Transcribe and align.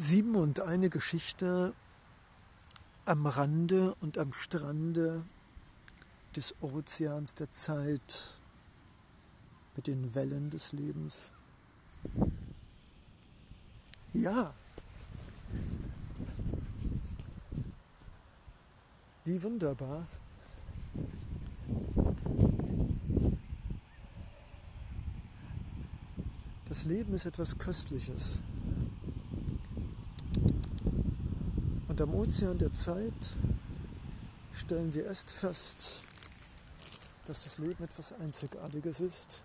Sieben 0.00 0.36
und 0.36 0.60
eine 0.60 0.90
Geschichte 0.90 1.74
am 3.04 3.26
Rande 3.26 3.96
und 3.96 4.16
am 4.16 4.32
Strande 4.32 5.24
des 6.36 6.54
Ozeans 6.60 7.34
der 7.34 7.50
Zeit 7.50 8.38
mit 9.74 9.88
den 9.88 10.14
Wellen 10.14 10.50
des 10.50 10.70
Lebens. 10.72 11.32
Ja, 14.12 14.54
wie 19.24 19.42
wunderbar. 19.42 20.06
Das 26.68 26.84
Leben 26.84 27.14
ist 27.14 27.26
etwas 27.26 27.58
Köstliches. 27.58 28.38
Und 31.98 32.10
am 32.10 32.14
Ozean 32.14 32.56
der 32.56 32.72
Zeit 32.72 33.34
stellen 34.52 34.94
wir 34.94 35.06
erst 35.06 35.32
fest, 35.32 36.02
dass 37.24 37.42
das 37.42 37.58
Leben 37.58 37.82
etwas 37.82 38.12
Einzigartiges 38.12 39.00
ist, 39.00 39.42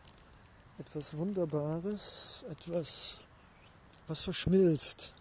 etwas 0.77 1.17
Wunderbares, 1.17 2.45
etwas, 2.52 3.21
was 4.05 4.21
verschmilzt 4.21 5.13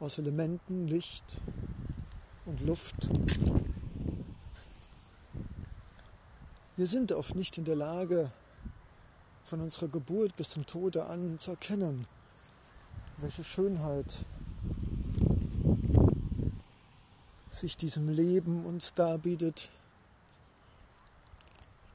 aus 0.00 0.18
Elementen, 0.18 0.88
Licht 0.88 1.40
und 2.46 2.62
Luft. 2.62 3.08
Wir 6.74 6.88
sind 6.88 7.12
oft 7.12 7.36
nicht 7.36 7.58
in 7.58 7.64
der 7.64 7.76
Lage, 7.76 8.32
von 9.44 9.60
unserer 9.60 9.86
Geburt 9.86 10.34
bis 10.34 10.50
zum 10.50 10.66
Tode 10.66 11.06
an 11.06 11.38
zu 11.38 11.52
erkennen, 11.52 12.08
welche 13.18 13.44
Schönheit 13.44 14.24
sich 17.56 17.76
diesem 17.76 18.08
Leben 18.08 18.66
uns 18.66 18.92
darbietet, 18.94 19.70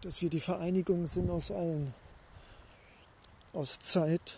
dass 0.02 0.22
wir 0.22 0.30
die 0.30 0.40
Vereinigung 0.40 1.06
sind 1.06 1.30
aus 1.30 1.52
allen, 1.52 1.94
aus 3.54 3.80
Zeit, 3.80 4.38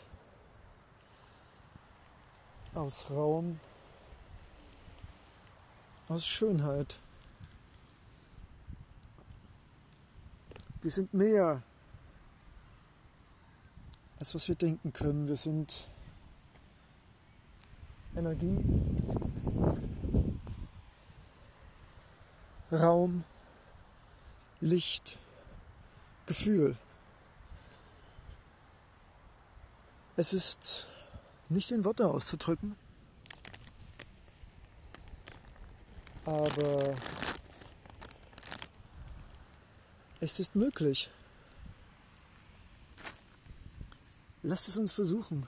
aus 2.74 3.10
Raum, 3.10 3.60
aus 6.10 6.26
Schönheit. 6.26 7.00
Wir 10.82 10.92
sind 10.92 11.14
mehr, 11.14 11.64
als 14.20 14.36
was 14.36 14.50
wir 14.50 14.56
denken 14.56 14.92
können. 14.92 15.30
Wir 15.30 15.38
sind 15.38 15.88
Energie, 18.16 18.60
Raum, 22.74 23.24
Licht, 24.60 25.20
Gefühl. 26.26 26.76
Es 30.16 30.34
ist 30.34 30.88
nicht 31.50 31.70
in 31.70 31.86
Worte 31.86 32.08
auszudrücken, 32.08 32.76
aber 36.26 36.96
es 40.20 40.40
ist 40.40 40.56
möglich. 40.56 41.12
Lasst 44.42 44.68
es 44.68 44.78
uns 44.78 44.94
versuchen. 44.94 45.48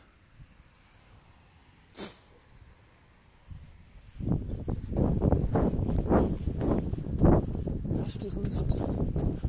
Lasst 8.25 8.38
es 8.38 8.44
uns 8.44 8.56
versuchen. 8.56 9.41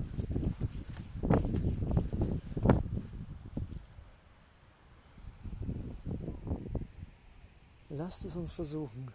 Lasst 7.88 8.24
es 8.26 8.36
uns 8.36 8.52
versuchen. 8.52 9.12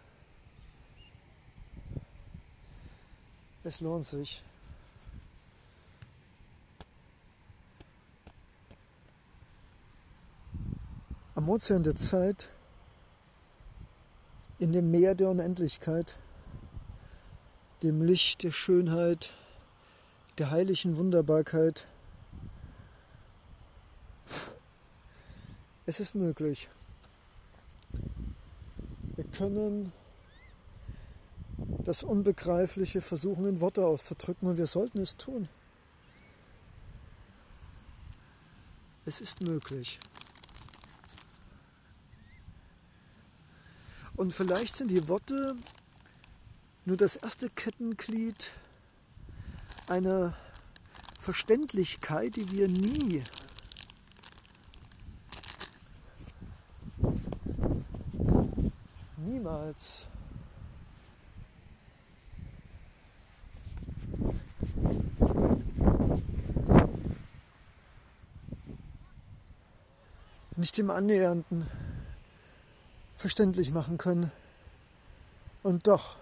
Es 3.62 3.80
lohnt 3.80 4.04
sich. 4.04 4.42
Am 11.36 11.48
Ozean 11.48 11.84
der 11.84 11.94
Zeit, 11.94 12.48
in 14.58 14.72
dem 14.72 14.90
Meer 14.90 15.14
der 15.14 15.30
Unendlichkeit, 15.30 16.18
dem 17.84 18.02
Licht 18.02 18.42
der 18.42 18.50
Schönheit, 18.50 19.32
der 20.38 20.50
heiligen 20.50 20.96
Wunderbarkeit. 20.96 21.86
Es 25.84 26.00
ist 26.00 26.14
möglich. 26.14 26.68
Wir 29.16 29.24
können 29.24 29.92
das 31.84 32.02
Unbegreifliche 32.02 33.00
versuchen 33.00 33.46
in 33.46 33.60
Worte 33.60 33.84
auszudrücken 33.84 34.48
und 34.48 34.58
wir 34.58 34.66
sollten 34.66 35.00
es 35.00 35.16
tun. 35.16 35.48
Es 39.04 39.20
ist 39.20 39.42
möglich. 39.42 39.98
Und 44.16 44.32
vielleicht 44.32 44.76
sind 44.76 44.90
die 44.90 45.08
Worte 45.08 45.56
nur 46.84 46.96
das 46.96 47.16
erste 47.16 47.50
Kettenglied 47.50 48.52
einer 49.88 50.34
Verständlichkeit, 51.20 52.36
die 52.36 52.50
wir 52.50 52.68
nie 52.68 53.22
niemals 59.16 60.06
nicht 70.56 70.78
im 70.78 70.90
Annähernden 70.90 71.66
verständlich 73.16 73.72
machen 73.72 73.98
können. 73.98 74.30
Und 75.62 75.86
doch, 75.86 76.16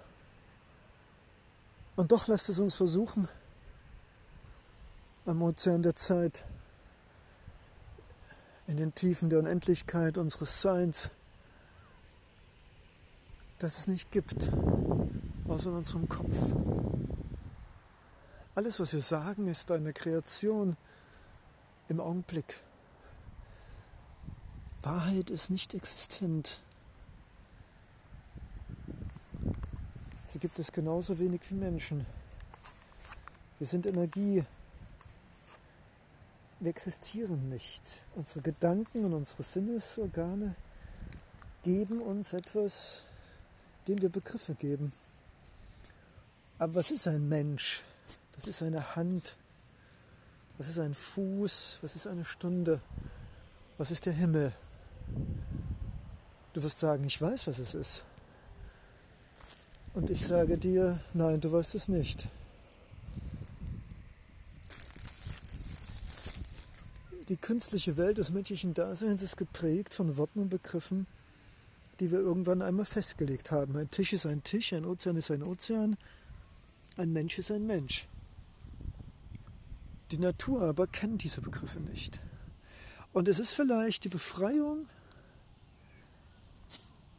und 1.97 2.13
doch 2.13 2.27
lasst 2.27 2.49
es 2.49 2.59
uns 2.59 2.75
versuchen, 2.75 3.29
am 5.31 5.43
Ozean 5.43 5.83
der 5.83 5.95
Zeit, 5.95 6.45
in 8.67 8.77
den 8.77 8.95
Tiefen 8.97 9.31
der 9.31 9.39
Unendlichkeit 9.39 10.19
unseres 10.19 10.61
Seins, 10.61 11.11
dass 13.61 13.79
es 13.79 13.87
nicht 13.87 14.11
gibt, 14.11 14.51
außer 15.47 15.71
in 15.71 15.77
unserem 15.77 16.09
Kopf. 16.09 16.35
Alles, 18.57 18.81
was 18.81 18.93
wir 18.93 19.03
sagen, 19.03 19.47
ist 19.47 19.71
eine 19.71 19.93
Kreation 19.93 20.77
im 21.89 22.01
Augenblick. 22.01 22.61
Wahrheit 24.83 25.31
ist 25.31 25.49
nicht 25.51 25.75
existent. 25.75 26.61
Sie 30.27 30.41
gibt 30.41 30.59
es 30.59 30.73
genauso 30.73 31.21
wenig 31.21 31.43
wie 31.51 31.55
Menschen. 31.55 32.05
Wir 33.59 33.69
sind 33.69 33.87
Energie. 33.87 34.45
Wir 36.61 36.69
existieren 36.69 37.49
nicht. 37.49 37.83
Unsere 38.15 38.43
Gedanken 38.43 39.07
und 39.07 39.15
unsere 39.15 39.43
Sinnesorgane 39.43 40.55
geben 41.63 42.03
uns 42.03 42.35
etwas, 42.35 43.05
dem 43.89 44.03
wir 44.03 44.11
Begriffe 44.11 44.55
geben. 44.55 44.93
Aber 46.59 46.75
was 46.75 46.91
ist 46.91 47.09
ein 47.09 47.27
Mensch? 47.31 47.83
Was 48.37 48.47
ist 48.47 48.63
eine 48.63 48.95
Hand? 48.95 49.37
Was 50.59 50.69
ist 50.69 50.79
ein 50.79 50.95
Fuß? 50.95 51.79
Was 51.81 51.97
ist 51.97 52.07
eine 52.07 52.27
Stunde? 52.27 52.83
Was 53.79 53.91
ist 53.91 54.05
der 54.05 54.13
Himmel? 54.13 54.53
Du 56.53 56.63
wirst 56.63 56.81
sagen, 56.81 57.05
ich 57.05 57.19
weiß, 57.23 57.47
was 57.47 57.59
es 57.59 57.73
ist. 57.73 58.05
Und 59.95 60.11
ich 60.11 60.27
sage 60.27 60.59
dir, 60.59 61.01
nein, 61.15 61.41
du 61.41 61.51
weißt 61.51 61.75
es 61.75 61.89
nicht. 61.89 62.29
Die 67.31 67.37
künstliche 67.37 67.97
Welt 67.97 68.19
des 68.19 68.33
menschlichen 68.33 68.75
Daseins 68.75 69.23
ist 69.23 69.37
geprägt 69.37 69.95
von 69.95 70.17
Worten 70.17 70.41
und 70.41 70.49
Begriffen, 70.49 71.07
die 72.01 72.11
wir 72.11 72.19
irgendwann 72.19 72.61
einmal 72.61 72.85
festgelegt 72.85 73.53
haben. 73.53 73.77
Ein 73.77 73.89
Tisch 73.89 74.13
ist 74.13 74.27
ein 74.27 74.43
Tisch, 74.43 74.73
ein 74.73 74.85
Ozean 74.85 75.15
ist 75.15 75.31
ein 75.31 75.45
Ozean, 75.45 75.97
ein 76.97 77.13
Mensch 77.13 77.39
ist 77.39 77.53
ein 77.53 77.69
Mensch. 77.69 78.09
Die 80.11 80.19
Natur 80.19 80.63
aber 80.63 80.89
kennt 80.89 81.23
diese 81.23 81.41
Begriffe 81.41 81.79
nicht. 81.79 82.19
Und 83.13 83.29
es 83.29 83.39
ist 83.39 83.53
vielleicht 83.53 84.03
die 84.03 84.09
Befreiung 84.09 84.87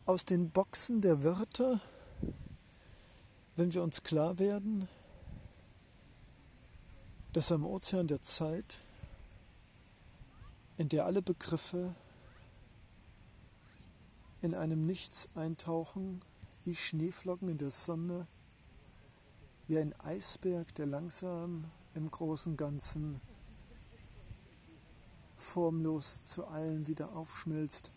aus 0.05 0.25
den 0.25 0.49
Boxen 0.49 0.99
der 0.99 1.23
Wörter, 1.23 1.79
wenn 3.55 3.73
wir 3.73 3.81
uns 3.81 4.03
klar 4.03 4.39
werden, 4.39 4.89
dass 7.31 7.49
am 7.53 7.65
Ozean 7.65 8.07
der 8.07 8.21
Zeit, 8.23 8.75
in 10.81 10.89
der 10.89 11.05
alle 11.05 11.21
Begriffe 11.21 11.93
in 14.41 14.55
einem 14.55 14.83
Nichts 14.83 15.29
eintauchen, 15.35 16.23
wie 16.65 16.75
Schneeflocken 16.75 17.49
in 17.49 17.59
der 17.59 17.69
Sonne, 17.69 18.25
wie 19.67 19.77
ein 19.77 19.93
Eisberg, 19.99 20.73
der 20.73 20.87
langsam 20.87 21.65
im 21.93 22.09
großen 22.09 22.57
Ganzen 22.57 23.21
formlos 25.37 26.27
zu 26.27 26.47
allen 26.47 26.87
wieder 26.87 27.15
aufschmilzt. 27.15 27.91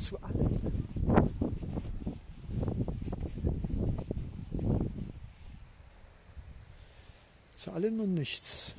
Zu 0.00 0.20
allen. 0.20 0.84
Zu 7.54 7.70
allem 7.70 8.00
und 8.00 8.14
nichts. 8.14 8.74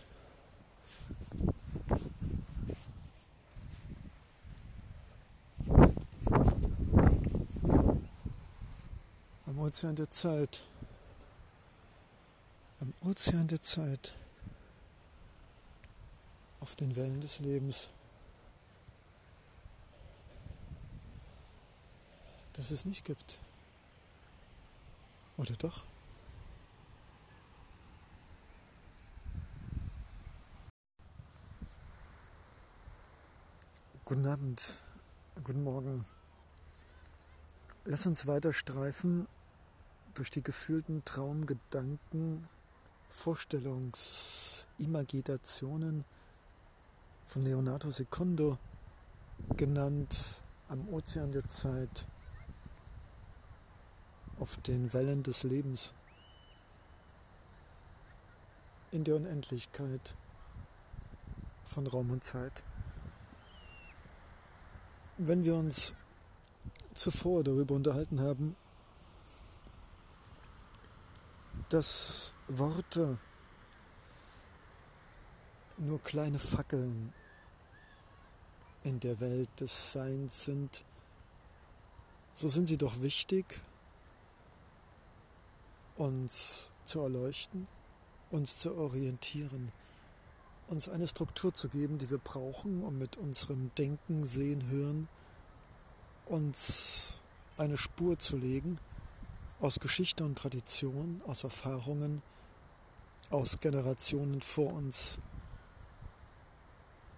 Ozean 9.61 9.95
der 9.95 10.09
Zeit. 10.09 10.63
Am 12.79 12.95
Ozean 13.01 13.47
der 13.47 13.61
Zeit 13.61 14.11
auf 16.59 16.75
den 16.75 16.95
Wellen 16.95 17.21
des 17.21 17.37
Lebens. 17.37 17.91
Das 22.53 22.71
es 22.71 22.85
nicht 22.85 23.05
gibt. 23.05 23.37
Oder 25.37 25.53
doch? 25.57 25.85
Guten 34.05 34.25
Abend, 34.25 34.81
guten 35.43 35.63
Morgen. 35.63 36.03
Lass 37.85 38.07
uns 38.07 38.25
weiter 38.25 38.53
streifen 38.53 39.27
durch 40.13 40.31
die 40.31 40.43
gefühlten 40.43 41.05
Traumgedanken, 41.05 42.49
Vorstellungsimaginationen, 43.09 46.03
von 47.25 47.45
Leonardo 47.45 47.89
Secondo 47.91 48.57
genannt 49.55 50.41
Am 50.67 50.89
Ozean 50.89 51.31
der 51.31 51.47
Zeit, 51.47 52.07
auf 54.39 54.57
den 54.57 54.91
Wellen 54.93 55.23
des 55.23 55.43
Lebens, 55.43 55.93
in 58.91 59.03
der 59.03 59.15
Unendlichkeit 59.15 60.15
von 61.65 61.87
Raum 61.87 62.11
und 62.11 62.23
Zeit. 62.23 62.63
Wenn 65.17 65.43
wir 65.43 65.55
uns 65.55 65.93
zuvor 66.93 67.43
darüber 67.43 67.75
unterhalten 67.75 68.19
haben, 68.19 68.55
dass 71.71 72.33
Worte 72.49 73.17
nur 75.77 76.01
kleine 76.01 76.37
Fackeln 76.37 77.13
in 78.83 78.99
der 78.99 79.21
Welt 79.21 79.49
des 79.57 79.93
Seins 79.93 80.43
sind, 80.43 80.83
so 82.33 82.49
sind 82.49 82.65
sie 82.65 82.77
doch 82.77 83.01
wichtig, 83.01 83.45
uns 85.95 86.69
zu 86.83 86.99
erleuchten, 86.99 87.67
uns 88.31 88.57
zu 88.57 88.75
orientieren, 88.75 89.71
uns 90.67 90.89
eine 90.89 91.07
Struktur 91.07 91.53
zu 91.53 91.69
geben, 91.69 91.99
die 91.99 92.09
wir 92.09 92.17
brauchen, 92.17 92.83
um 92.83 92.97
mit 92.97 93.15
unserem 93.15 93.73
Denken, 93.75 94.25
Sehen, 94.25 94.67
Hören 94.67 95.07
uns 96.25 97.21
eine 97.57 97.77
Spur 97.77 98.19
zu 98.19 98.35
legen 98.35 98.77
aus 99.61 99.79
Geschichte 99.79 100.23
und 100.23 100.37
Tradition, 100.37 101.21
aus 101.27 101.43
Erfahrungen, 101.43 102.21
aus 103.29 103.59
Generationen 103.59 104.41
vor 104.41 104.73
uns 104.73 105.19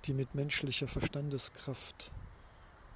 die 0.05 0.13
mit 0.13 0.35
menschlicher 0.35 0.87
Verstandeskraft 0.89 2.11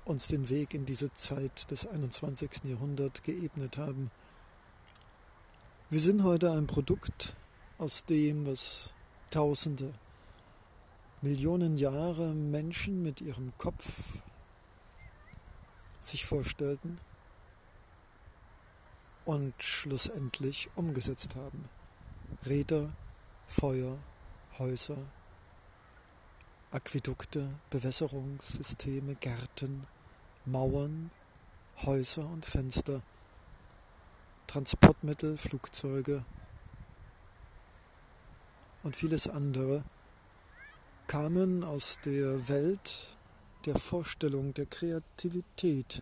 uns 0.04 0.28
den 0.28 0.50
Weg 0.50 0.74
in 0.74 0.86
diese 0.86 1.14
Zeit 1.14 1.72
des 1.72 1.86
21. 1.86 2.66
Jahrhunderts 2.66 3.22
geebnet 3.22 3.78
haben. 3.78 4.12
Wir 5.90 6.02
sind 6.02 6.24
heute 6.24 6.52
ein 6.52 6.68
Produkt 6.68 7.36
aus 7.78 8.04
dem, 8.04 8.46
was 8.46 8.92
Tausende, 9.30 9.94
Millionen 11.22 11.78
Jahre 11.78 12.34
Menschen 12.34 13.04
mit 13.04 13.22
ihrem 13.22 13.52
Kopf 13.58 14.20
sich 16.00 16.26
vorstellten 16.26 16.98
und 19.28 19.54
schlussendlich 19.62 20.70
umgesetzt 20.76 21.36
haben. 21.36 21.66
Räder, 22.46 22.94
Feuer, 23.46 23.98
Häuser, 24.58 24.98
Aquädukte, 26.72 27.50
Bewässerungssysteme, 27.70 29.16
Gärten, 29.16 29.86
Mauern, 30.46 31.12
Häuser 31.84 32.26
und 32.26 32.46
Fenster, 32.46 33.02
Transportmittel, 34.48 35.38
Flugzeuge 35.38 36.24
und 38.84 38.96
vieles 38.96 39.28
andere 39.28 39.84
kamen 41.08 41.66
aus 41.66 42.00
der 42.06 42.48
Welt 42.48 43.10
der 43.66 43.78
Vorstellung, 43.78 44.54
der 44.54 44.68
Kreativität. 44.68 46.02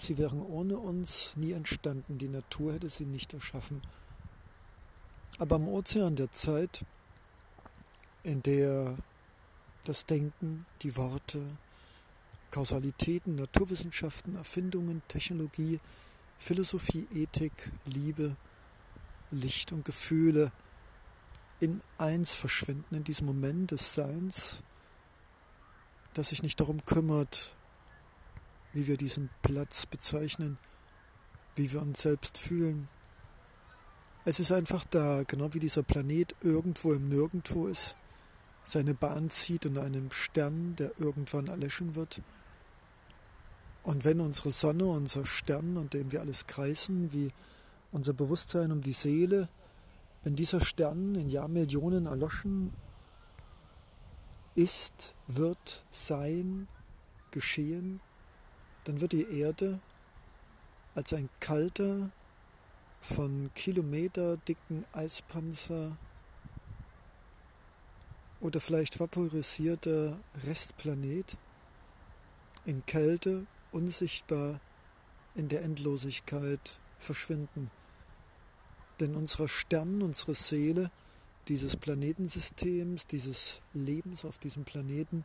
Sie 0.00 0.16
wären 0.16 0.40
ohne 0.40 0.78
uns 0.78 1.36
nie 1.36 1.52
entstanden, 1.52 2.16
die 2.16 2.28
Natur 2.28 2.72
hätte 2.72 2.88
sie 2.88 3.04
nicht 3.04 3.34
erschaffen. 3.34 3.82
Aber 5.38 5.56
am 5.56 5.68
Ozean 5.68 6.16
der 6.16 6.32
Zeit, 6.32 6.86
in 8.22 8.42
der 8.42 8.96
das 9.84 10.06
Denken, 10.06 10.64
die 10.80 10.96
Worte, 10.96 11.42
Kausalitäten, 12.50 13.34
Naturwissenschaften, 13.34 14.36
Erfindungen, 14.36 15.02
Technologie, 15.06 15.80
Philosophie, 16.38 17.06
Ethik, 17.14 17.70
Liebe, 17.84 18.36
Licht 19.30 19.70
und 19.70 19.84
Gefühle 19.84 20.50
in 21.60 21.82
eins 21.98 22.34
verschwinden, 22.34 22.94
in 22.94 23.04
diesem 23.04 23.26
Moment 23.26 23.70
des 23.70 23.92
Seins, 23.92 24.62
das 26.14 26.30
sich 26.30 26.42
nicht 26.42 26.58
darum 26.58 26.82
kümmert, 26.86 27.54
wie 28.72 28.86
wir 28.86 28.96
diesen 28.96 29.30
Platz 29.42 29.86
bezeichnen, 29.86 30.58
wie 31.56 31.72
wir 31.72 31.82
uns 31.82 32.02
selbst 32.02 32.38
fühlen. 32.38 32.88
Es 34.24 34.38
ist 34.40 34.52
einfach 34.52 34.84
da, 34.84 35.24
genau 35.26 35.52
wie 35.54 35.60
dieser 35.60 35.82
Planet 35.82 36.34
irgendwo 36.42 36.92
im 36.92 37.08
Nirgendwo 37.08 37.66
ist 37.66 37.96
seine 38.62 38.94
Bahn 38.94 39.30
zieht 39.30 39.64
in 39.64 39.78
einem 39.78 40.10
Stern, 40.10 40.76
der 40.76 40.92
irgendwann 40.98 41.46
erlöschen 41.46 41.94
wird. 41.94 42.22
Und 43.82 44.04
wenn 44.04 44.20
unsere 44.20 44.50
Sonne, 44.50 44.84
unser 44.86 45.26
Stern, 45.26 45.76
und 45.76 45.94
dem 45.94 46.12
wir 46.12 46.20
alles 46.20 46.46
kreisen, 46.46 47.12
wie 47.12 47.32
unser 47.92 48.12
Bewusstsein 48.12 48.70
um 48.70 48.82
die 48.82 48.92
Seele, 48.92 49.48
wenn 50.22 50.36
dieser 50.36 50.60
Stern 50.60 51.14
in 51.14 51.30
Jahrmillionen 51.30 52.06
erloschen 52.06 52.72
ist, 54.54 55.14
wird 55.26 55.84
sein, 55.90 56.68
geschehen, 57.30 58.00
dann 58.90 59.00
wird 59.00 59.12
die 59.12 59.38
Erde 59.38 59.78
als 60.96 61.12
ein 61.12 61.28
kalter, 61.38 62.10
von 63.00 63.48
Kilometer 63.54 64.36
dicken 64.36 64.84
Eispanzer 64.92 65.96
oder 68.40 68.58
vielleicht 68.58 68.98
vaporisierter 68.98 70.18
Restplanet 70.44 71.36
in 72.64 72.84
Kälte, 72.84 73.46
unsichtbar 73.70 74.58
in 75.36 75.46
der 75.46 75.62
Endlosigkeit 75.62 76.80
verschwinden. 76.98 77.70
Denn 78.98 79.14
unser 79.14 79.46
Stern, 79.46 80.02
unsere 80.02 80.34
Seele, 80.34 80.90
dieses 81.46 81.76
Planetensystems, 81.76 83.06
dieses 83.06 83.62
Lebens 83.72 84.24
auf 84.24 84.38
diesem 84.38 84.64
Planeten, 84.64 85.24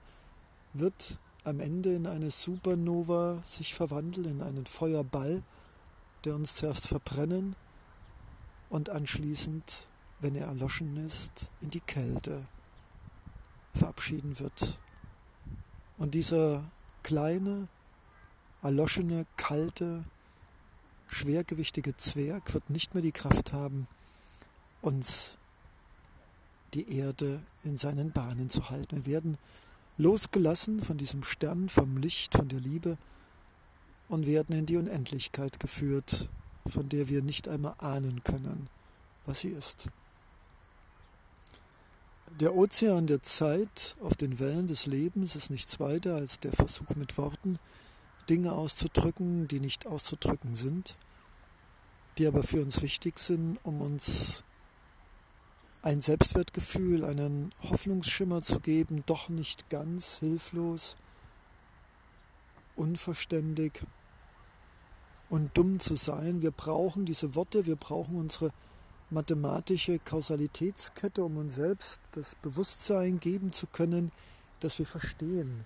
wird 0.73 1.17
am 1.45 1.59
Ende 1.59 1.93
in 1.93 2.07
eine 2.07 2.31
Supernova 2.31 3.41
sich 3.45 3.73
verwandeln, 3.73 4.25
in 4.25 4.41
einen 4.41 4.65
Feuerball, 4.65 5.43
der 6.23 6.35
uns 6.35 6.55
zuerst 6.55 6.87
verbrennen 6.87 7.55
und 8.69 8.89
anschließend, 8.89 9.87
wenn 10.19 10.35
er 10.35 10.47
erloschen 10.47 11.05
ist, 11.05 11.51
in 11.61 11.69
die 11.69 11.81
Kälte 11.81 12.45
verabschieden 13.75 14.39
wird. 14.39 14.79
Und 15.97 16.15
dieser 16.15 16.63
kleine, 17.03 17.67
erloschene, 18.63 19.27
kalte, 19.37 20.03
schwergewichtige 21.07 21.95
Zwerg 21.95 22.53
wird 22.55 22.69
nicht 22.71 22.95
mehr 22.95 23.03
die 23.03 23.11
Kraft 23.11 23.53
haben, 23.53 23.87
uns 24.81 25.37
die 26.73 26.97
Erde 26.97 27.43
in 27.63 27.77
seinen 27.77 28.11
Bahnen 28.11 28.49
zu 28.49 28.69
halten. 28.71 29.05
Wir 29.05 29.13
werden 29.13 29.37
losgelassen 29.97 30.81
von 30.81 30.97
diesem 30.97 31.23
Stern, 31.23 31.69
vom 31.69 31.97
Licht, 31.97 32.35
von 32.35 32.47
der 32.47 32.59
Liebe 32.59 32.97
und 34.09 34.25
werden 34.25 34.55
in 34.55 34.65
die 34.65 34.77
Unendlichkeit 34.77 35.59
geführt, 35.59 36.29
von 36.67 36.89
der 36.89 37.09
wir 37.09 37.21
nicht 37.21 37.47
einmal 37.47 37.75
ahnen 37.77 38.23
können, 38.23 38.67
was 39.25 39.39
sie 39.39 39.49
ist. 39.49 39.87
Der 42.39 42.55
Ozean 42.55 43.07
der 43.07 43.21
Zeit 43.21 43.95
auf 44.01 44.15
den 44.15 44.39
Wellen 44.39 44.67
des 44.67 44.87
Lebens 44.87 45.35
ist 45.35 45.49
nichts 45.49 45.79
weiter 45.79 46.15
als 46.15 46.39
der 46.39 46.51
Versuch 46.51 46.95
mit 46.95 47.17
Worten, 47.17 47.59
Dinge 48.29 48.51
auszudrücken, 48.53 49.47
die 49.47 49.59
nicht 49.59 49.85
auszudrücken 49.85 50.55
sind, 50.55 50.97
die 52.17 52.27
aber 52.27 52.43
für 52.43 52.61
uns 52.61 52.81
wichtig 52.81 53.19
sind, 53.19 53.59
um 53.63 53.81
uns 53.81 54.43
ein 55.85 56.01
Selbstwertgefühl, 56.01 57.05
einen 57.05 57.51
Hoffnungsschimmer 57.61 58.41
zu 58.41 58.59
geben, 58.59 59.03
doch 59.05 59.29
nicht 59.29 59.69
ganz 59.69 60.17
hilflos, 60.17 60.95
unverständig 62.75 63.83
und 65.29 65.55
dumm 65.55 65.79
zu 65.79 65.95
sein. 65.95 66.41
Wir 66.41 66.49
brauchen 66.49 67.05
diese 67.05 67.35
Worte, 67.35 67.67
wir 67.67 67.75
brauchen 67.75 68.15
unsere 68.15 68.51
mathematische 69.11 69.99
Kausalitätskette, 69.99 71.23
um 71.23 71.37
uns 71.37 71.53
selbst 71.53 72.01
das 72.13 72.33
Bewusstsein 72.33 73.19
geben 73.19 73.53
zu 73.53 73.67
können, 73.67 74.11
dass 74.61 74.79
wir 74.79 74.87
verstehen, 74.87 75.65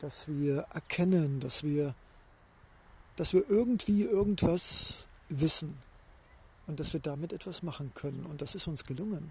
dass 0.00 0.28
wir 0.28 0.66
erkennen, 0.74 1.40
dass 1.40 1.62
wir, 1.62 1.94
dass 3.16 3.32
wir 3.32 3.48
irgendwie 3.48 4.02
irgendwas 4.02 5.06
wissen 5.30 5.78
und 6.66 6.80
dass 6.80 6.92
wir 6.92 7.00
damit 7.00 7.32
etwas 7.32 7.62
machen 7.62 7.92
können. 7.94 8.26
Und 8.26 8.42
das 8.42 8.54
ist 8.54 8.66
uns 8.66 8.84
gelungen. 8.84 9.30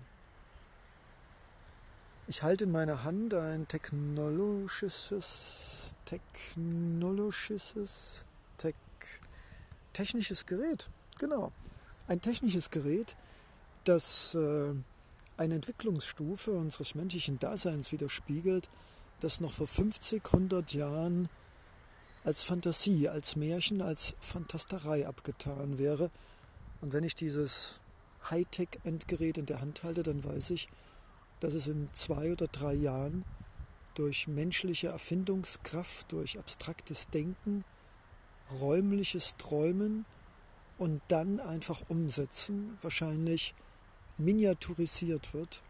Ich 2.28 2.44
halte 2.44 2.64
in 2.64 2.72
meiner 2.72 3.04
Hand 3.04 3.34
ein 3.34 3.68
technologisches, 3.68 5.94
technologisches, 6.06 8.26
tech, 8.58 8.76
technisches 9.92 10.46
Gerät. 10.46 10.90
Genau. 11.20 11.52
Ein 12.08 12.22
technisches 12.22 12.70
Gerät, 12.70 13.18
das 13.84 14.36
äh, 14.36 14.74
eine 15.36 15.56
Entwicklungsstufe 15.56 16.52
unseres 16.52 16.96
menschlichen 16.96 17.40
Daseins 17.40 17.92
widerspiegelt, 17.92 18.70
das 19.20 19.42
noch 19.42 19.52
vor 19.52 19.68
50, 19.68 20.24
100 20.26 20.74
Jahren 20.74 21.28
als 22.24 22.44
Fantasie, 22.44 23.10
als 23.10 23.36
Märchen, 23.36 23.82
als 23.82 24.16
Fantasterei 24.22 25.08
abgetan 25.08 25.78
wäre 25.78 26.10
und 26.84 26.92
wenn 26.92 27.06
ich 27.06 27.16
dieses 27.16 27.80
Hightech-Endgerät 28.30 29.38
in 29.38 29.46
der 29.46 29.62
Hand 29.62 29.84
halte, 29.84 30.04
dann 30.04 30.22
weiß 30.22 30.50
ich, 30.50 30.68
dass 31.40 31.54
es 31.54 31.68
in 31.68 31.88
zwei 31.94 32.34
oder 32.34 32.48
drei 32.48 32.74
Jahren 32.74 33.24
durch 33.96 34.28
menschliche 34.28 34.90
Erfindungskraft, 34.90 36.12
durch 36.12 36.38
abstraktes 36.38 37.08
Denken, 37.08 37.64
räumliches 38.60 39.38
Träumen 39.38 40.06
und 40.78 41.02
dann 41.08 41.40
einfach 41.40 41.84
umsetzen, 41.88 42.78
wahrscheinlich 42.82 43.56
miniaturisiert 44.18 45.34
wird 45.34 45.64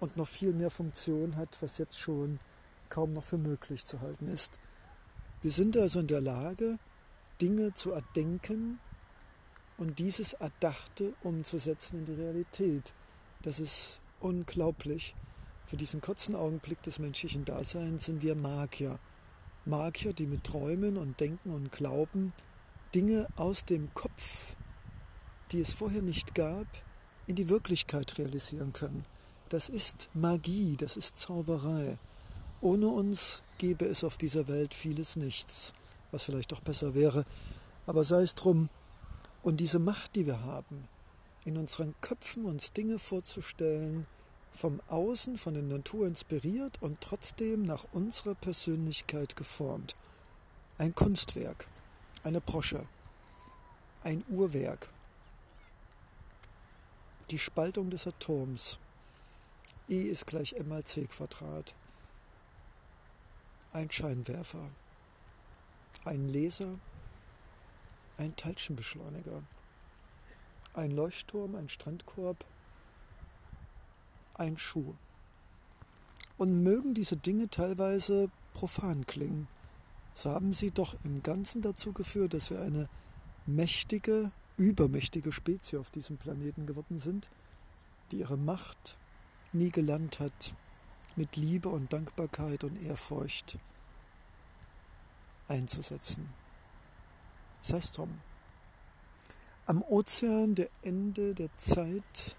und 0.00 0.18
noch 0.18 0.28
viel 0.28 0.52
mehr 0.52 0.70
Funktion 0.70 1.36
hat, 1.36 1.62
was 1.62 1.78
jetzt 1.78 1.98
schon 1.98 2.40
kaum 2.90 3.14
noch 3.14 3.24
für 3.24 3.38
möglich 3.38 3.86
zu 3.86 4.02
halten 4.02 4.28
ist. 4.28 4.58
Wir 5.40 5.50
sind 5.50 5.78
also 5.78 6.00
in 6.00 6.08
der 6.08 6.20
Lage, 6.20 6.78
Dinge 7.40 7.72
zu 7.72 7.92
erdenken, 7.92 8.80
und 9.82 9.98
dieses 9.98 10.32
Erdachte 10.34 11.12
umzusetzen 11.24 11.98
in 11.98 12.04
die 12.04 12.14
Realität. 12.14 12.94
Das 13.42 13.58
ist 13.58 14.00
unglaublich. 14.20 15.16
Für 15.66 15.76
diesen 15.76 16.00
kurzen 16.00 16.36
Augenblick 16.36 16.80
des 16.84 17.00
menschlichen 17.00 17.44
Daseins 17.44 18.04
sind 18.04 18.22
wir 18.22 18.36
Magier. 18.36 19.00
Magier, 19.64 20.12
die 20.12 20.26
mit 20.28 20.44
Träumen 20.44 20.96
und 20.96 21.18
Denken 21.18 21.50
und 21.50 21.72
Glauben 21.72 22.32
Dinge 22.94 23.26
aus 23.34 23.64
dem 23.64 23.92
Kopf, 23.92 24.54
die 25.50 25.60
es 25.60 25.72
vorher 25.74 26.02
nicht 26.02 26.36
gab, 26.36 26.68
in 27.26 27.34
die 27.34 27.48
Wirklichkeit 27.48 28.18
realisieren 28.18 28.72
können. 28.72 29.02
Das 29.48 29.68
ist 29.68 30.10
Magie, 30.14 30.76
das 30.76 30.96
ist 30.96 31.18
Zauberei. 31.18 31.98
Ohne 32.60 32.86
uns 32.86 33.42
gäbe 33.58 33.86
es 33.86 34.04
auf 34.04 34.16
dieser 34.16 34.46
Welt 34.46 34.74
vieles 34.74 35.16
nichts, 35.16 35.72
was 36.12 36.22
vielleicht 36.22 36.52
auch 36.52 36.60
besser 36.60 36.94
wäre. 36.94 37.24
Aber 37.84 38.04
sei 38.04 38.22
es 38.22 38.36
drum, 38.36 38.68
und 39.42 39.58
diese 39.58 39.78
Macht, 39.78 40.14
die 40.14 40.26
wir 40.26 40.42
haben, 40.42 40.88
in 41.44 41.56
unseren 41.56 41.94
Köpfen 42.00 42.44
uns 42.44 42.72
Dinge 42.72 42.98
vorzustellen, 42.98 44.06
vom 44.52 44.80
Außen, 44.88 45.36
von 45.36 45.54
der 45.54 45.62
Natur 45.62 46.06
inspiriert 46.06 46.80
und 46.80 47.00
trotzdem 47.00 47.62
nach 47.62 47.84
unserer 47.92 48.34
Persönlichkeit 48.34 49.34
geformt. 49.34 49.94
Ein 50.78 50.94
Kunstwerk, 50.94 51.66
eine 52.22 52.40
Brosche, 52.40 52.86
ein 54.04 54.24
Uhrwerk, 54.28 54.88
die 57.30 57.38
Spaltung 57.38 57.90
des 57.90 58.06
Atoms. 58.06 58.78
E 59.88 60.02
ist 60.02 60.26
gleich 60.26 60.52
m 60.54 60.68
mal 60.68 60.84
c 60.84 61.06
Quadrat. 61.06 61.74
Ein 63.72 63.90
Scheinwerfer, 63.90 64.70
ein 66.04 66.28
Laser, 66.28 66.78
ein 68.22 68.36
Teilchenbeschleuniger, 68.36 69.42
ein 70.74 70.92
Leuchtturm, 70.92 71.56
ein 71.56 71.68
Strandkorb, 71.68 72.44
ein 74.34 74.56
Schuh. 74.56 74.94
Und 76.38 76.62
mögen 76.62 76.94
diese 76.94 77.16
Dinge 77.16 77.48
teilweise 77.48 78.30
profan 78.54 79.06
klingen, 79.06 79.48
so 80.14 80.30
haben 80.30 80.52
sie 80.52 80.70
doch 80.70 80.94
im 81.04 81.22
Ganzen 81.22 81.62
dazu 81.62 81.92
geführt, 81.92 82.34
dass 82.34 82.50
wir 82.50 82.60
eine 82.60 82.88
mächtige, 83.46 84.30
übermächtige 84.56 85.32
Spezies 85.32 85.78
auf 85.78 85.90
diesem 85.90 86.16
Planeten 86.16 86.66
geworden 86.66 86.98
sind, 86.98 87.28
die 88.10 88.18
ihre 88.18 88.36
Macht 88.36 88.98
nie 89.52 89.70
gelernt 89.70 90.20
hat, 90.20 90.54
mit 91.16 91.36
Liebe 91.36 91.68
und 91.68 91.92
Dankbarkeit 91.92 92.62
und 92.62 92.80
Ehrfurcht 92.82 93.58
einzusetzen. 95.48 96.41
Sei 97.62 97.78
es 97.78 97.92
drum. 97.92 98.20
Am 99.66 99.82
Ozean 99.82 100.54
der 100.54 100.68
Ende 100.82 101.34
der 101.34 101.48
Zeit 101.56 102.36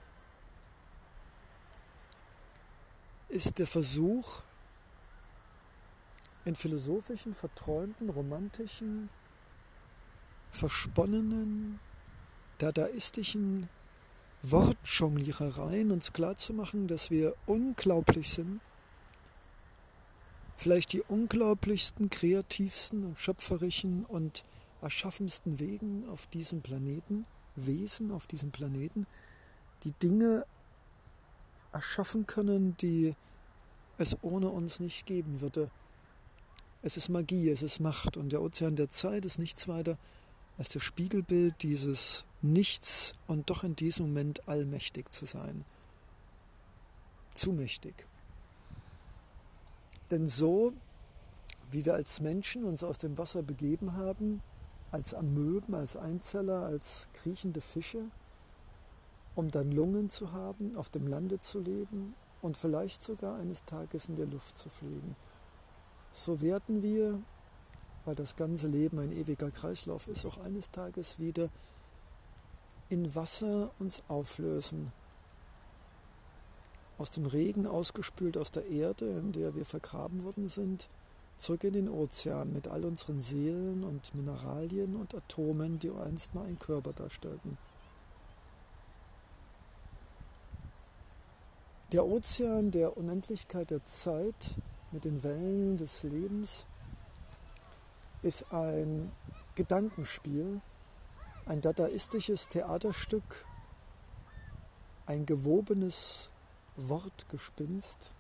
ist 3.30 3.58
der 3.58 3.66
Versuch, 3.66 4.42
in 6.46 6.56
philosophischen, 6.56 7.34
verträumten, 7.34 8.10
romantischen, 8.10 9.10
versponnenen, 10.52 11.80
dadaistischen 12.58 13.70
Wortjonglierereien 14.44 15.92
uns 15.92 16.12
klarzumachen, 16.12 16.88
dass 16.88 17.10
wir 17.10 17.34
unglaublich 17.46 18.34
sind, 18.34 18.60
vielleicht 20.58 20.92
die 20.92 21.02
unglaublichsten, 21.02 22.10
kreativsten 22.10 23.06
und 23.06 23.18
schöpferischen 23.18 24.06
und 24.06 24.44
erschaffensten 24.84 25.60
Wegen 25.60 26.08
auf 26.10 26.28
diesem 26.28 26.62
Planeten, 26.62 27.26
Wesen 27.56 28.12
auf 28.12 28.28
diesem 28.28 28.52
Planeten, 28.52 29.08
die 29.84 29.92
Dinge 29.94 30.46
erschaffen 31.72 32.26
können, 32.26 32.78
die 32.78 33.16
es 33.98 34.18
ohne 34.22 34.50
uns 34.50 34.80
nicht 34.80 35.06
geben 35.06 35.42
würde. 35.42 35.70
Es 36.82 36.98
ist 36.98 37.10
Magie, 37.10 37.50
es 37.50 37.64
ist 37.64 37.80
Macht 37.80 38.18
und 38.18 38.32
der 38.32 38.42
Ozean 38.42 38.76
der 38.76 38.90
Zeit 38.90 39.26
ist 39.26 39.40
nichts 39.40 39.68
weiter 39.68 39.98
als 40.58 40.70
das 40.70 40.84
Spiegelbild 40.84 41.64
dieses 41.64 42.26
Nichts 42.42 43.14
und 43.26 43.50
doch 43.50 43.64
in 43.64 43.76
diesem 43.76 44.08
Moment 44.08 44.48
allmächtig 44.48 45.12
zu 45.12 45.26
sein. 45.26 45.64
Zu 47.36 47.54
mächtig. 47.54 48.06
Denn 50.12 50.28
so, 50.28 50.74
wie 51.72 51.86
wir 51.86 51.96
als 51.96 52.20
Menschen 52.20 52.66
uns 52.66 52.84
aus 52.84 52.98
dem 52.98 53.18
Wasser 53.18 53.42
begeben 53.42 53.94
haben, 53.94 54.42
als 54.94 55.16
Amöben, 55.16 55.74
als 55.74 55.98
Einzeller, 55.98 56.68
als 56.68 57.10
kriechende 57.14 57.62
Fische, 57.62 58.06
um 59.34 59.50
dann 59.50 59.72
Lungen 59.72 60.12
zu 60.12 60.32
haben, 60.34 60.78
auf 60.78 60.92
dem 60.92 61.08
Lande 61.08 61.40
zu 61.40 61.60
leben 61.60 62.14
und 62.44 62.58
vielleicht 62.58 63.02
sogar 63.02 63.38
eines 63.38 63.66
Tages 63.66 64.08
in 64.08 64.16
der 64.16 64.28
Luft 64.28 64.60
zu 64.60 64.70
fliegen. 64.70 65.16
So 66.12 66.42
werden 66.42 66.84
wir, 66.84 67.20
weil 68.06 68.14
das 68.14 68.36
ganze 68.36 68.68
Leben 68.68 69.00
ein 69.00 69.12
ewiger 69.12 69.50
Kreislauf 69.50 70.08
ist, 70.08 70.28
auch 70.28 70.38
eines 70.38 70.70
Tages 70.70 71.18
wieder 71.18 71.50
in 72.90 73.16
Wasser 73.16 73.72
uns 73.80 74.04
auflösen, 74.08 74.92
aus 77.00 77.10
dem 77.10 77.26
Regen 77.26 77.66
ausgespült 77.66 78.38
aus 78.38 78.52
der 78.52 78.68
Erde, 78.68 79.08
in 79.08 79.32
der 79.32 79.56
wir 79.56 79.66
vergraben 79.66 80.24
worden 80.24 80.48
sind, 80.48 80.88
zurück 81.38 81.64
in 81.64 81.74
den 81.74 81.90
Ozean 81.90 82.54
mit 82.54 82.68
all 82.68 82.86
unseren 82.86 83.22
Seelen 83.22 83.84
und 83.84 84.16
Mineralien 84.16 84.96
und 84.96 85.14
Atomen, 85.14 85.80
die 85.80 85.92
einst 85.92 86.34
mal 86.34 86.46
einen 86.46 86.60
Körper 86.60 86.94
darstellten. 86.94 87.58
Der 91.92 92.06
Ozean 92.06 92.72
der 92.72 92.98
Unendlichkeit 92.98 93.70
der 93.70 93.86
Zeit 93.86 94.56
mit 94.92 95.06
den 95.06 95.22
Wellen 95.22 95.78
des 95.78 96.04
Lebens 96.04 96.66
ist 98.24 98.52
ein 98.52 99.12
Gedankenspiel, 99.56 100.62
ein 101.46 101.62
dadaistisches 101.62 102.48
Theaterstück, 102.48 103.46
ein 105.06 105.26
gewobenes 105.26 106.32
Wortgespinst, 106.78 108.12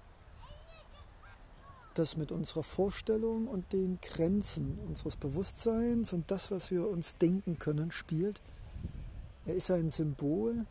das 1.93 2.17
mit 2.17 2.31
unserer 2.31 2.63
Vorstellung 2.63 3.47
und 3.47 3.73
den 3.73 3.99
Grenzen 4.01 4.79
unseres 4.87 5.15
Bewusstseins 5.15 6.13
und 6.13 6.31
das, 6.31 6.51
was 6.51 6.71
wir 6.71 6.87
uns 6.87 7.17
denken 7.17 7.59
können, 7.59 7.91
spielt. 7.91 8.41
Er 9.45 9.55
ist 9.55 9.71
ein 9.71 9.89
Symbol, 9.89 10.65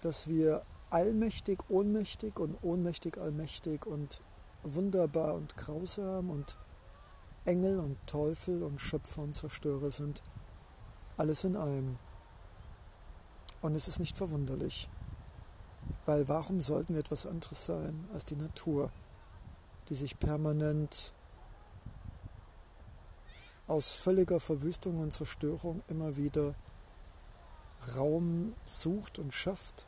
dass 0.00 0.28
wir 0.28 0.62
allmächtig, 0.90 1.58
ohnmächtig 1.68 2.38
und 2.38 2.56
ohnmächtig, 2.62 3.18
allmächtig 3.18 3.86
und 3.86 4.20
wunderbar 4.62 5.34
und 5.34 5.56
grausam 5.56 6.30
und 6.30 6.56
Engel 7.44 7.78
und 7.78 7.96
Teufel 8.06 8.62
und 8.62 8.80
Schöpfer 8.80 9.22
und 9.22 9.34
Zerstörer 9.34 9.90
sind. 9.90 10.22
Alles 11.16 11.44
in 11.44 11.56
einem. 11.56 11.98
Und 13.62 13.74
es 13.74 13.88
ist 13.88 14.00
nicht 14.00 14.16
verwunderlich, 14.16 14.88
weil 16.06 16.28
warum 16.28 16.60
sollten 16.60 16.94
wir 16.94 17.00
etwas 17.00 17.26
anderes 17.26 17.66
sein 17.66 18.08
als 18.12 18.24
die 18.24 18.36
Natur, 18.36 18.90
die 19.90 19.94
sich 19.96 20.18
permanent 20.18 21.12
aus 23.66 23.96
völliger 23.96 24.40
Verwüstung 24.40 25.00
und 25.00 25.12
Zerstörung 25.12 25.82
immer 25.88 26.16
wieder 26.16 26.54
Raum 27.96 28.54
sucht 28.66 29.18
und 29.18 29.34
schafft 29.34 29.86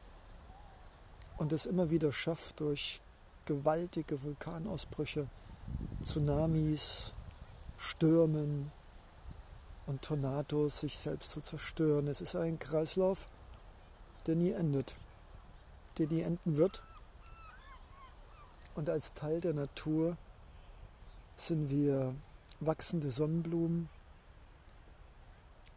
und 1.37 1.53
es 1.53 1.67
immer 1.67 1.91
wieder 1.91 2.13
schafft 2.13 2.61
durch 2.61 3.01
gewaltige 3.45 4.23
Vulkanausbrüche, 4.23 5.29
Tsunamis, 6.03 7.13
Stürmen 7.77 8.71
und 9.87 10.03
Tornados 10.03 10.81
sich 10.81 10.99
selbst 10.99 11.33
zu 11.33 11.41
zerstören. 11.41 12.07
Es 12.07 12.21
ist 12.21 12.37
ein 12.37 12.59
Kreislauf, 12.59 13.29
der 14.27 14.37
nie 14.37 14.53
endet, 14.53 14.95
der 15.99 16.09
nie 16.09 16.21
enden 16.21 16.57
wird. 16.57 16.83
Und 18.75 18.89
als 18.89 19.13
Teil 19.13 19.41
der 19.41 19.53
Natur 19.53 20.17
sind 21.37 21.71
wir 21.71 22.15
wachsende 22.61 23.11
Sonnenblumen, 23.11 23.89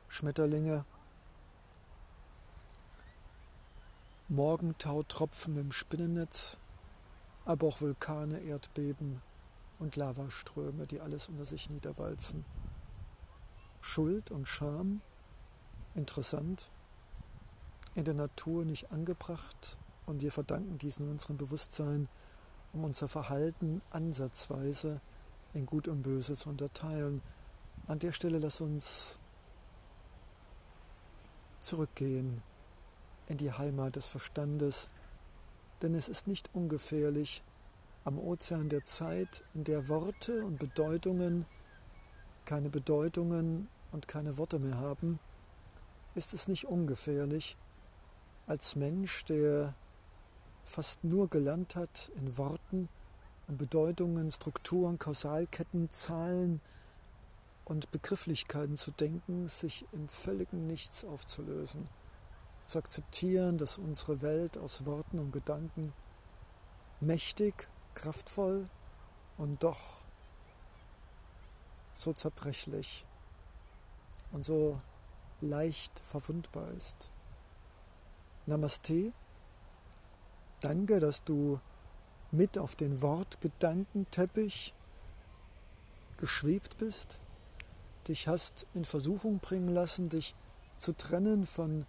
Schmetterlinge, 0.07 0.85
Morgentautropfen 4.27 5.57
im 5.57 5.71
Spinnennetz, 5.71 6.57
aber 7.43 7.67
auch 7.67 7.81
Vulkane, 7.81 8.39
Erdbeben 8.39 9.21
und 9.77 9.95
Lavaströme, 9.97 10.87
die 10.87 11.01
alles 11.01 11.27
unter 11.27 11.45
sich 11.45 11.69
niederwalzen. 11.69 12.45
Schuld 13.81 14.31
und 14.31 14.47
Scham, 14.47 15.01
interessant, 15.93 16.69
in 17.93 18.05
der 18.05 18.13
Natur 18.13 18.65
nicht 18.65 18.91
angebracht 18.91 19.77
und 20.05 20.21
wir 20.21 20.31
verdanken 20.31 20.77
diesen 20.77 21.09
unserem 21.09 21.37
Bewusstsein, 21.37 22.07
um 22.75 22.83
unser 22.83 23.07
Verhalten 23.07 23.81
ansatzweise 23.89 25.01
in 25.53 25.65
Gut 25.65 25.87
und 25.87 26.03
Böse 26.03 26.35
zu 26.35 26.49
unterteilen. 26.49 27.21
An 27.87 27.99
der 27.99 28.11
Stelle 28.11 28.39
lass 28.39 28.61
uns 28.61 29.17
zurückgehen 31.61 32.43
in 33.27 33.37
die 33.37 33.51
Heimat 33.51 33.95
des 33.95 34.07
Verstandes, 34.07 34.89
denn 35.81 35.95
es 35.95 36.07
ist 36.07 36.27
nicht 36.27 36.49
ungefährlich, 36.53 37.41
am 38.03 38.19
Ozean 38.19 38.69
der 38.69 38.83
Zeit, 38.83 39.43
in 39.55 39.63
der 39.63 39.89
Worte 39.89 40.45
und 40.45 40.59
Bedeutungen 40.59 41.47
keine 42.45 42.69
Bedeutungen 42.69 43.67
und 43.91 44.07
keine 44.07 44.37
Worte 44.37 44.59
mehr 44.59 44.77
haben, 44.77 45.19
ist 46.13 46.33
es 46.33 46.47
nicht 46.47 46.65
ungefährlich, 46.65 47.57
als 48.45 48.75
Mensch, 48.75 49.25
der 49.25 49.73
fast 50.65 51.03
nur 51.03 51.29
gelernt 51.29 51.75
hat, 51.75 52.11
in 52.15 52.37
Worten 52.37 52.89
und 53.47 53.57
Bedeutungen, 53.57 54.31
Strukturen, 54.31 54.99
Kausalketten, 54.99 55.89
Zahlen 55.91 56.61
und 57.63 57.91
Begrifflichkeiten 57.91 58.75
zu 58.75 58.91
denken, 58.91 59.47
sich 59.47 59.85
im 59.91 60.07
völligen 60.07 60.67
Nichts 60.67 61.05
aufzulösen 61.05 61.87
zu 62.65 62.79
akzeptieren, 62.79 63.57
dass 63.57 63.77
unsere 63.77 64.21
Welt 64.21 64.57
aus 64.57 64.85
Worten 64.85 65.19
und 65.19 65.31
Gedanken 65.31 65.93
mächtig, 66.99 67.67
kraftvoll 67.93 68.69
und 69.37 69.63
doch 69.63 70.01
so 71.93 72.11
zerbrechlich 72.13 73.05
und 74.31 74.43
so 74.45 74.81
leicht 75.41 75.99
verwundbar 75.99 76.71
ist. 76.71 77.11
Namaste. 78.45 79.11
Danke, 80.61 80.99
dass 80.99 81.23
du 81.23 81.59
mit 82.31 82.57
auf 82.57 82.75
den 82.75 83.01
Wortgedankenteppich 83.01 84.73
geschwebt 86.17 86.77
bist, 86.77 87.19
dich 88.07 88.27
hast 88.27 88.65
in 88.73 88.85
Versuchung 88.85 89.39
bringen 89.39 89.69
lassen, 89.69 90.09
dich 90.09 90.35
zu 90.77 90.95
trennen 90.95 91.45
von 91.45 91.85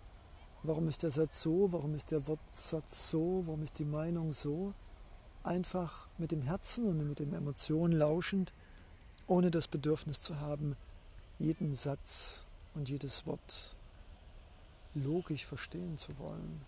Warum 0.62 0.88
ist 0.88 1.04
der 1.04 1.12
Satz 1.12 1.42
so? 1.42 1.70
Warum 1.72 1.94
ist 1.94 2.10
der 2.10 2.26
Wortsatz 2.26 3.10
so? 3.10 3.42
Warum 3.46 3.62
ist 3.62 3.78
die 3.78 3.84
Meinung 3.84 4.32
so? 4.32 4.74
Einfach 5.44 6.08
mit 6.18 6.32
dem 6.32 6.42
Herzen 6.42 6.88
und 6.88 7.06
mit 7.06 7.20
den 7.20 7.32
Emotionen 7.34 7.96
lauschend, 7.96 8.52
ohne 9.28 9.52
das 9.52 9.68
Bedürfnis 9.68 10.20
zu 10.20 10.40
haben, 10.40 10.74
jeden 11.38 11.76
Satz 11.76 12.46
und 12.74 12.88
jedes 12.88 13.26
Wort 13.26 13.76
logisch 14.94 15.46
verstehen 15.46 15.98
zu 15.98 16.18
wollen. 16.18 16.64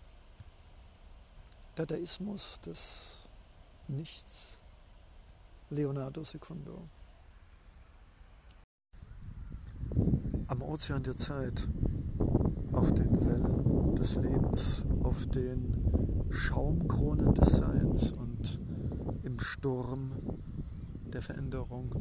Dadaismus 1.79 2.59
des 2.59 3.29
Nichts. 3.87 4.59
Leonardo 5.69 6.25
Secundo. 6.25 6.89
Am 10.47 10.61
Ozean 10.61 11.03
der 11.03 11.15
Zeit, 11.15 11.69
auf 12.73 12.93
den 12.93 13.25
Wellen 13.25 13.95
des 13.95 14.17
Lebens, 14.17 14.83
auf 15.03 15.25
den 15.27 16.27
Schaumkronen 16.29 17.33
des 17.33 17.47
Seins 17.47 18.11
und 18.11 18.59
im 19.23 19.39
Sturm 19.39 20.11
der 21.13 21.21
Veränderung. 21.21 21.95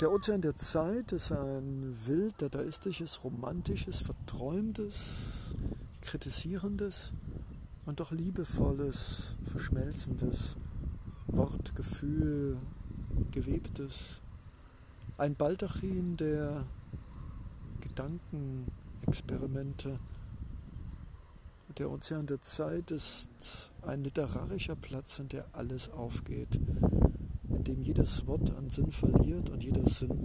Der 0.00 0.10
Ozean 0.10 0.40
der 0.40 0.56
Zeit 0.56 1.12
ist 1.12 1.30
ein 1.30 1.96
wild, 2.04 2.42
dadaistisches, 2.42 3.22
romantisches, 3.22 4.00
verträumtes, 4.00 5.54
kritisierendes 6.00 7.12
und 7.86 8.00
doch 8.00 8.12
liebevolles, 8.12 9.36
verschmelzendes 9.44 10.56
Wort, 11.26 11.74
Gefühl, 11.74 12.58
gewebtes. 13.30 14.20
Ein 15.18 15.34
Baldachin 15.34 16.16
der 16.16 16.66
Gedanken, 17.80 18.70
Experimente. 19.06 19.98
Der 21.78 21.90
Ozean 21.90 22.26
der 22.26 22.40
Zeit 22.40 22.90
ist 22.90 23.70
ein 23.82 24.04
literarischer 24.04 24.76
Platz, 24.76 25.18
in 25.18 25.28
der 25.28 25.46
alles 25.52 25.88
aufgeht, 25.90 26.60
in 27.48 27.64
dem 27.64 27.82
jedes 27.82 28.26
Wort 28.26 28.54
an 28.56 28.70
Sinn 28.70 28.92
verliert 28.92 29.50
und 29.50 29.62
jeder 29.62 29.88
Sinn 29.88 30.20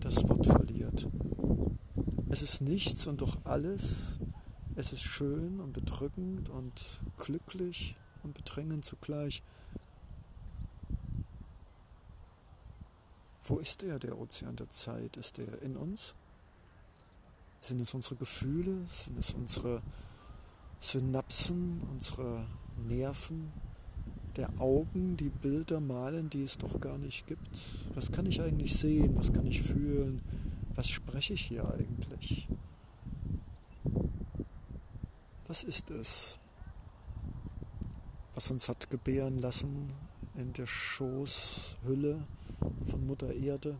das 0.00 0.28
Wort 0.28 0.46
verliert. 0.46 1.06
Es 2.28 2.42
ist 2.42 2.60
nichts 2.60 3.06
und 3.06 3.20
doch 3.20 3.38
alles. 3.44 4.18
Es 4.78 4.92
ist 4.92 5.02
schön 5.02 5.58
und 5.58 5.72
bedrückend 5.72 6.50
und 6.50 7.00
glücklich 7.16 7.96
und 8.22 8.34
bedrängend 8.34 8.84
zugleich. 8.84 9.42
Wo 13.42 13.58
ist 13.58 13.82
er, 13.82 13.98
der 13.98 14.16
Ozean 14.16 14.54
der 14.54 14.68
Zeit? 14.68 15.16
Ist 15.16 15.40
er 15.40 15.62
in 15.62 15.76
uns? 15.76 16.14
Sind 17.60 17.80
es 17.80 17.92
unsere 17.92 18.14
Gefühle? 18.14 18.86
Sind 18.88 19.18
es 19.18 19.34
unsere 19.34 19.82
Synapsen, 20.78 21.82
unsere 21.90 22.46
Nerven, 22.86 23.52
der 24.36 24.60
Augen, 24.60 25.16
die 25.16 25.30
Bilder 25.30 25.80
malen, 25.80 26.30
die 26.30 26.44
es 26.44 26.56
doch 26.56 26.80
gar 26.80 26.98
nicht 26.98 27.26
gibt? 27.26 27.50
Was 27.96 28.12
kann 28.12 28.26
ich 28.26 28.40
eigentlich 28.40 28.76
sehen? 28.76 29.16
Was 29.16 29.32
kann 29.32 29.44
ich 29.48 29.60
fühlen? 29.60 30.22
Was 30.76 30.88
spreche 30.88 31.32
ich 31.32 31.46
hier 31.46 31.68
eigentlich? 31.68 32.46
Was 35.48 35.64
ist 35.64 35.90
es, 35.90 36.38
was 38.34 38.50
uns 38.50 38.68
hat 38.68 38.90
gebären 38.90 39.38
lassen 39.38 39.94
in 40.34 40.52
der 40.52 40.66
Schoßhülle 40.66 42.22
von 42.86 43.06
Mutter 43.06 43.32
Erde 43.32 43.78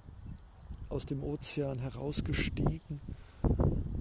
aus 0.89 1.05
dem 1.05 1.23
Ozean 1.23 1.79
herausgestiegen, 1.79 3.03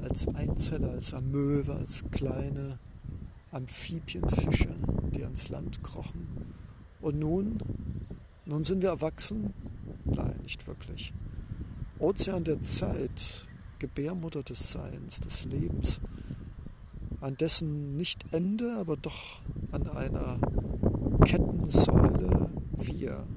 als 0.02 0.30
Einzeller, 0.30 0.92
als 0.92 1.14
Amöwe, 1.14 1.74
als 1.74 2.06
kleine 2.10 2.80
Amphibienfische, 3.52 4.74
die 5.14 5.26
ans 5.26 5.50
Land 5.50 5.84
krochen. 5.84 6.54
Und 7.02 7.20
nun, 7.20 7.58
nun 8.46 8.64
sind 8.64 8.82
wir 8.82 8.90
erwachsen? 8.90 9.54
Nein, 10.06 10.40
nicht 10.42 10.66
wirklich. 10.68 11.12
Ozean 12.00 12.46
der 12.46 12.62
Zeit, 12.64 13.46
Gebärmutter 13.80 14.44
des 14.44 14.72
Seins, 14.72 15.20
des 15.20 15.44
Lebens, 15.44 16.00
an 17.28 17.36
dessen 17.36 17.98
nicht 17.98 18.26
Ende, 18.32 18.78
aber 18.80 18.96
doch 18.96 19.42
an 19.74 19.86
einer 19.90 20.40
Kettensäule 21.26 22.50
wir 22.78 23.28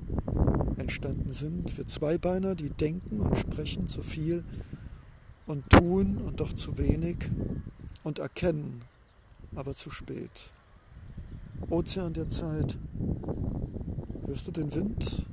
entstanden 0.76 1.32
sind. 1.32 1.76
Wir 1.76 1.88
Zweibeiner, 1.88 2.54
die 2.54 2.70
denken 2.70 3.18
und 3.18 3.36
sprechen 3.36 3.88
zu 3.88 4.02
viel 4.02 4.44
und 5.46 5.68
tun 5.70 6.18
und 6.18 6.38
doch 6.38 6.52
zu 6.52 6.78
wenig 6.78 7.16
und 8.04 8.20
erkennen, 8.20 8.82
aber 9.56 9.74
zu 9.74 9.90
spät. 9.90 10.50
Ozean 11.68 12.12
der 12.12 12.28
Zeit. 12.28 12.78
Hörst 14.26 14.46
du 14.46 14.52
den 14.52 14.72
Wind? 14.72 15.26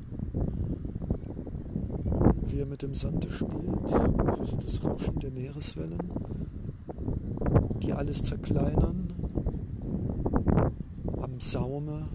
Wie 2.41 2.59
er 2.59 2.65
mit 2.65 2.81
dem 2.81 2.95
Sande 2.95 3.29
spielt? 3.29 3.91
Hörst 3.91 4.53
du 4.53 4.57
das 4.57 4.83
Rauschen 4.83 5.19
der 5.19 5.29
Meereswellen, 5.29 5.99
die 7.87 7.93
alles 7.93 8.21
zerkleinern 8.21 9.13
am 11.21 11.39
Saume 11.39 12.05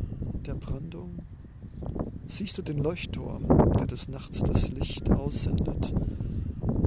der 0.44 0.54
Brandung? 0.54 1.20
Siehst 2.26 2.58
du 2.58 2.62
den 2.62 2.78
Leuchtturm, 2.78 3.48
der 3.78 3.86
des 3.86 4.08
Nachts 4.08 4.42
das 4.42 4.70
Licht 4.70 5.10
aussendet, 5.10 5.94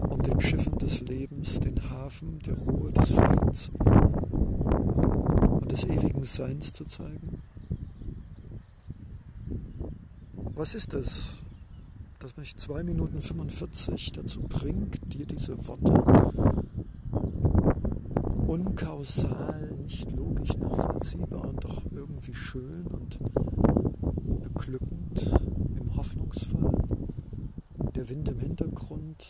um 0.10 0.22
den 0.22 0.40
Schiffen 0.40 0.78
des 0.78 1.02
Lebens 1.02 1.60
den 1.60 1.90
Hafen 1.90 2.40
der 2.40 2.58
Ruhe 2.58 2.92
des 2.92 3.10
Friedens 3.10 3.72
und 3.80 5.72
des 5.72 5.84
ewigen 5.86 6.24
Seins 6.24 6.72
zu 6.72 6.86
zeigen? 6.86 7.42
Was 10.54 10.76
ist 10.76 10.94
es, 10.94 11.38
das 12.20 12.38
mich 12.38 12.56
2 12.56 12.84
Minuten 12.84 13.20
45 13.20 14.12
dazu 14.12 14.42
bringt, 14.42 15.00
dir 15.12 15.26
diese 15.26 15.58
Worte 15.68 16.65
unkausal, 18.56 19.70
nicht 19.84 20.10
logisch 20.12 20.56
nachvollziehbar 20.56 21.44
und 21.50 21.62
doch 21.62 21.84
irgendwie 21.92 22.34
schön 22.34 22.88
und 22.88 23.20
beglückend 24.44 25.30
im 25.76 25.94
Hoffnungsfall. 25.98 26.72
Der 27.96 28.08
Wind 28.08 28.30
im 28.30 28.40
Hintergrund, 28.40 29.28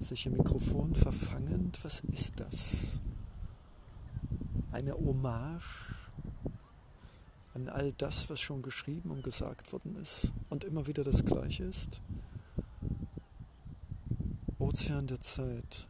sich 0.00 0.26
im 0.26 0.32
Mikrofon 0.32 0.96
verfangend. 0.96 1.78
Was 1.84 2.00
ist 2.00 2.40
das? 2.40 3.00
Eine 4.72 4.94
Hommage 4.94 5.94
an 7.54 7.68
all 7.68 7.92
das, 7.92 8.28
was 8.28 8.40
schon 8.40 8.62
geschrieben 8.62 9.12
und 9.12 9.22
gesagt 9.22 9.72
worden 9.72 9.94
ist 10.02 10.32
und 10.50 10.64
immer 10.64 10.88
wieder 10.88 11.04
das 11.04 11.24
Gleiche 11.24 11.62
ist? 11.64 12.00
Ozean 14.58 15.06
der 15.06 15.20
Zeit. 15.20 15.86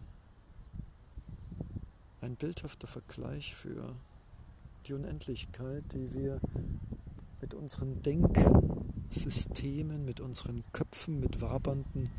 Ein 2.23 2.37
bildhafter 2.37 2.87
Vergleich 2.87 3.53
für 3.53 3.97
die 4.87 4.93
Unendlichkeit, 4.93 5.83
die 5.93 6.15
wir 6.15 6.39
mit 7.41 7.53
unseren 7.53 8.01
Denksystemen, 8.05 10.05
mit 10.05 10.21
unseren 10.21 10.63
Köpfen, 10.73 11.19
mit 11.19 11.41
wabernden, 11.41 12.11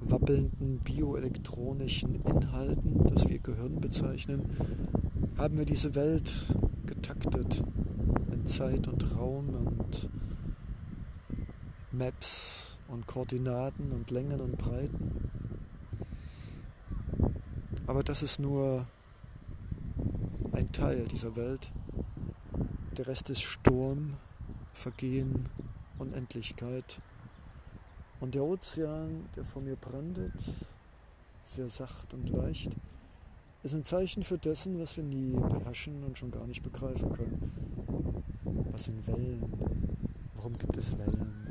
wabbelnden 0.00 0.80
bioelektronischen 0.80 2.22
Inhalten, 2.26 3.06
das 3.06 3.26
wir 3.26 3.38
Gehirn 3.38 3.80
bezeichnen, 3.80 4.42
haben 5.38 5.56
wir 5.56 5.64
diese 5.64 5.94
Welt 5.94 6.34
getaktet 6.84 7.64
in 8.32 8.46
Zeit 8.46 8.86
und 8.86 9.16
Raum 9.16 9.48
und 9.48 10.10
Maps 11.90 12.76
und 12.88 13.06
Koordinaten 13.06 13.92
und 13.92 14.10
Längen 14.10 14.42
und 14.42 14.58
Breiten. 14.58 15.30
Aber 17.86 18.02
das 18.02 18.22
ist 18.22 18.38
nur 18.38 18.86
ein 20.52 20.70
Teil 20.72 21.06
dieser 21.06 21.34
Welt. 21.36 21.72
Der 22.96 23.06
Rest 23.06 23.30
ist 23.30 23.42
Sturm, 23.42 24.14
Vergehen, 24.72 25.48
Unendlichkeit. 25.98 27.00
Und 28.20 28.34
der 28.34 28.44
Ozean, 28.44 29.28
der 29.34 29.44
vor 29.44 29.62
mir 29.62 29.76
brandet, 29.76 30.32
sehr 31.44 31.68
sacht 31.68 32.14
und 32.14 32.28
leicht, 32.28 32.70
ist 33.62 33.74
ein 33.74 33.84
Zeichen 33.84 34.24
für 34.24 34.38
dessen, 34.38 34.80
was 34.80 34.96
wir 34.96 35.04
nie 35.04 35.32
beherrschen 35.32 36.04
und 36.04 36.18
schon 36.18 36.30
gar 36.30 36.46
nicht 36.46 36.62
begreifen 36.62 37.12
können. 37.12 37.52
Was 38.72 38.84
sind 38.84 39.06
Wellen? 39.06 39.42
Warum 40.36 40.58
gibt 40.58 40.76
es 40.76 40.96
Wellen? 40.98 41.42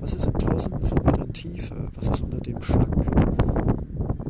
Was 0.00 0.14
ist 0.14 0.24
in 0.24 0.32
tausenden 0.34 0.84
von 0.86 1.02
Metern 1.02 1.32
Tiefe? 1.32 1.88
Was 1.94 2.08
ist 2.08 2.20
unter 2.20 2.38
dem 2.38 2.62
Schlag 2.62 2.88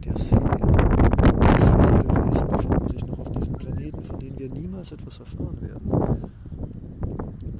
der 0.00 0.16
See? 0.16 0.36
Was 0.36 1.68
für 1.68 1.82
Lebewesen 1.82 2.48
befinden 2.48 2.88
sich 2.88 3.06
noch 3.06 3.18
auf 3.18 3.30
diesem 3.32 3.52
Planeten, 3.54 4.02
von 4.02 4.18
denen 4.18 4.31
wir 4.42 4.50
niemals 4.50 4.90
etwas 4.90 5.20
erfahren 5.20 5.60
werden? 5.60 6.30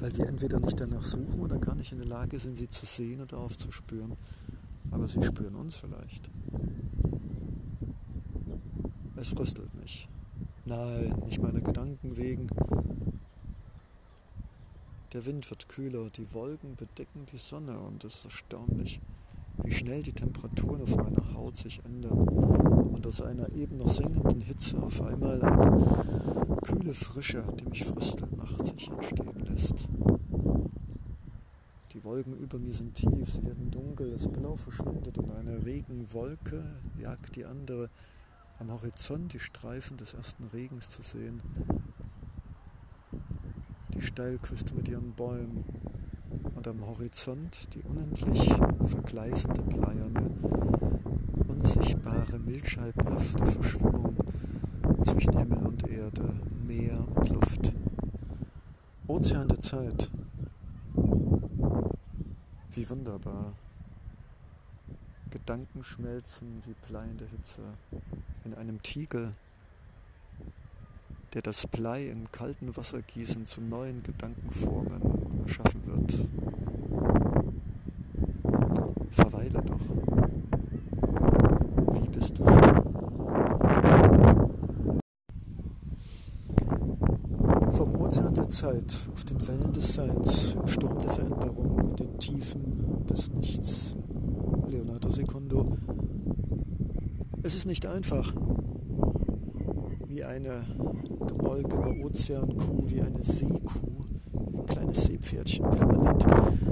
weil 0.03 0.17
wir 0.17 0.27
entweder 0.27 0.59
nicht 0.59 0.77
danach 0.77 1.01
suchen 1.01 1.39
oder 1.39 1.57
gar 1.57 1.75
nicht 1.75 1.93
in 1.93 1.97
der 1.97 2.07
Lage 2.07 2.37
sind, 2.37 2.57
sie 2.57 2.69
zu 2.69 2.85
sehen 2.85 3.21
oder 3.21 3.37
aufzuspüren. 3.37 4.17
Aber 4.91 5.07
sie 5.07 5.23
spüren 5.23 5.55
uns 5.55 5.77
vielleicht. 5.77 6.29
Es 9.15 9.29
fröstelt 9.29 9.73
mich. 9.75 10.09
Nein, 10.65 11.15
nicht 11.25 11.41
meine 11.41 11.61
Gedanken 11.61 12.17
wegen. 12.17 12.47
Der 15.13 15.25
Wind 15.25 15.49
wird 15.49 15.69
kühler, 15.69 16.09
die 16.09 16.33
Wolken 16.33 16.75
bedecken 16.75 17.25
die 17.31 17.37
Sonne 17.37 17.79
und 17.79 18.03
es 18.03 18.15
ist 18.15 18.25
erstaunlich, 18.25 18.99
wie 19.63 19.71
schnell 19.71 20.03
die 20.03 20.11
Temperaturen 20.11 20.81
auf 20.81 20.97
meiner 20.97 21.33
Haut 21.33 21.55
sich 21.55 21.79
ändern 21.85 22.72
aus 23.13 23.21
einer 23.21 23.47
eben 23.53 23.77
noch 23.77 23.89
sinkenden 23.89 24.41
Hitze 24.41 24.81
auf 24.81 24.99
einmal 25.03 25.39
eine 25.43 26.57
kühle 26.63 26.95
Frische, 26.95 27.43
die 27.59 27.65
mich 27.65 27.85
frösteln 27.85 28.35
macht, 28.35 28.65
sich 28.65 28.89
entstehen 28.89 29.45
lässt. 29.45 29.87
Die 31.91 32.03
Wolken 32.03 32.35
über 32.35 32.57
mir 32.57 32.73
sind 32.73 32.95
tief, 32.95 33.31
sie 33.31 33.45
werden 33.45 33.69
dunkel, 33.69 34.09
das 34.09 34.27
Blau 34.27 34.55
verschwindet 34.55 35.19
und 35.19 35.31
eine 35.31 35.63
Regenwolke 35.63 36.63
jagt 36.99 37.35
die 37.35 37.45
andere. 37.45 37.91
Am 38.57 38.71
Horizont 38.71 39.31
die 39.33 39.39
Streifen 39.39 39.95
des 39.97 40.15
ersten 40.15 40.45
Regens 40.45 40.89
zu 40.89 41.03
sehen. 41.03 41.39
Die 43.93 44.01
Steilküste 44.01 44.73
mit 44.73 44.87
ihren 44.87 45.11
Bäumen 45.11 45.63
und 46.55 46.67
am 46.67 46.83
Horizont 46.83 47.75
die 47.75 47.83
unendlich 47.83 48.51
vergleißende 48.87 49.61
bleierne, 49.61 50.31
unsichtbare, 51.75 52.39
milchscheibhafte 52.39 53.45
Verschwimmung 53.47 54.15
zwischen 55.05 55.37
Himmel 55.37 55.65
und 55.65 55.87
Erde, 55.87 56.33
Meer 56.65 57.05
und 57.15 57.29
Luft. 57.29 57.71
Ozean 59.07 59.47
der 59.47 59.59
Zeit. 59.59 60.09
Wie 62.71 62.89
wunderbar. 62.89 63.53
Gedanken 65.29 65.83
schmelzen 65.83 66.61
wie 66.65 66.75
bleiende 66.87 67.25
Hitze 67.25 67.61
in 68.45 68.53
einem 68.53 68.81
Tiegel, 68.83 69.33
der 71.33 71.41
das 71.41 71.65
Blei 71.65 72.05
im 72.05 72.31
kalten 72.31 72.75
Wassergießen 72.77 73.47
zu 73.47 73.61
neuen 73.61 74.03
Gedankenformen 74.03 75.01
erschaffen 75.43 75.85
wird. 75.87 76.27
Verweile 79.09 79.61
doch. 79.61 79.79
Wie 81.93 82.07
bist 82.09 82.37
du 82.37 82.45
schön? 82.47 82.83
Vom 87.71 87.95
Ozean 88.01 88.33
der 88.33 88.49
Zeit 88.73 89.09
auf 89.13 89.23
den 89.25 89.47
Wellen 89.47 89.71
des 89.71 89.93
Seins, 89.93 90.55
im 90.59 90.67
Sturm 90.67 90.97
der 90.97 91.09
Veränderung, 91.11 91.79
in 91.79 91.95
den 91.95 92.17
Tiefen 92.17 93.05
des 93.07 93.31
Nichts. 93.31 93.93
Leonardo 94.67 95.11
Secundo. 95.11 95.77
Es 97.43 97.55
ist 97.55 97.67
nicht 97.67 97.85
einfach, 97.85 98.33
wie 100.07 100.23
eine 100.23 100.63
gemolkene 101.27 102.03
Ozeankuh, 102.03 102.89
wie 102.89 103.01
eine 103.01 103.23
Seekuh, 103.23 104.05
ein 104.53 104.65
kleines 104.65 105.03
Seepferdchen, 105.05 105.69
permanent 105.69 106.25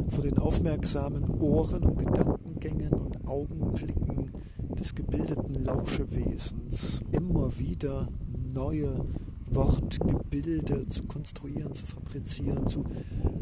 vor 0.09 0.23
den 0.23 0.39
aufmerksamen 0.39 1.29
Ohren 1.39 1.83
und 1.83 1.99
Gedankengängen 1.99 2.93
und 2.93 3.27
Augenblicken 3.27 4.31
des 4.79 4.95
gebildeten 4.95 5.63
Lauschewesens 5.63 7.01
immer 7.11 7.59
wieder 7.59 8.07
neue 8.53 9.05
Wortgebilde 9.53 10.87
zu 10.87 11.03
konstruieren, 11.03 11.73
zu 11.73 11.85
fabrizieren, 11.85 12.65
zu 12.67 12.85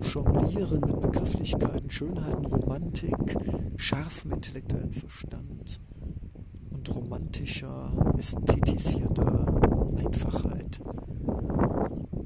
jonglieren 0.01 0.81
mit 0.81 0.99
Begrifflichkeiten, 1.01 1.89
Schönheiten, 1.89 2.45
Romantik, 2.45 3.37
scharfem 3.77 4.31
intellektuellen 4.31 4.91
Verstand 4.91 5.79
und 6.71 6.95
romantischer, 6.95 7.91
ästhetisierter 8.17 9.45
Einfachheit. 9.97 10.79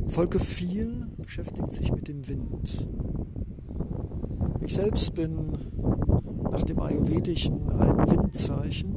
Folge 0.08 0.40
4 0.40 1.10
beschäftigt 1.18 1.74
sich 1.74 1.92
mit 1.92 2.08
dem 2.08 2.26
Wind. 2.28 2.88
Ich 4.62 4.76
selbst 4.76 5.14
bin 5.14 5.52
nach 6.52 6.64
dem 6.64 6.80
Ayurvedischen 6.80 7.70
ein 7.70 8.10
Windzeichen 8.10 8.96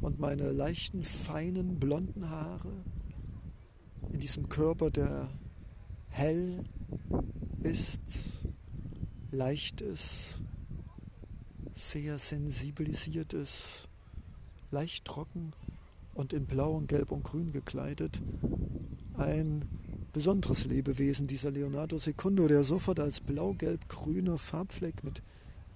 und 0.00 0.20
meine 0.20 0.52
leichten, 0.52 1.02
feinen, 1.02 1.80
blonden 1.80 2.30
Haare 2.30 2.85
in 4.16 4.20
diesem 4.20 4.48
Körper, 4.48 4.90
der 4.90 5.28
hell 6.08 6.64
ist, 7.62 8.00
leicht 9.30 9.82
ist, 9.82 10.40
sehr 11.74 12.18
sensibilisiert 12.18 13.34
ist, 13.34 13.90
leicht 14.70 15.04
trocken 15.04 15.52
und 16.14 16.32
in 16.32 16.46
Blau 16.46 16.76
und 16.76 16.88
Gelb 16.88 17.12
und 17.12 17.24
Grün 17.24 17.52
gekleidet. 17.52 18.22
Ein 19.18 19.66
besonderes 20.14 20.64
Lebewesen, 20.64 21.26
dieser 21.26 21.50
Leonardo 21.50 21.98
Secundo, 21.98 22.48
der 22.48 22.64
sofort 22.64 22.98
als 23.00 23.20
blau-gelb-grüner 23.20 24.38
Farbfleck 24.38 25.04
mit 25.04 25.20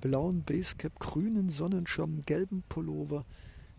blauem 0.01 0.45
Basecap, 0.45 0.99
grünen 0.99 1.51
Sonnenschirm, 1.51 2.23
gelben 2.25 2.63
Pullover, 2.71 3.27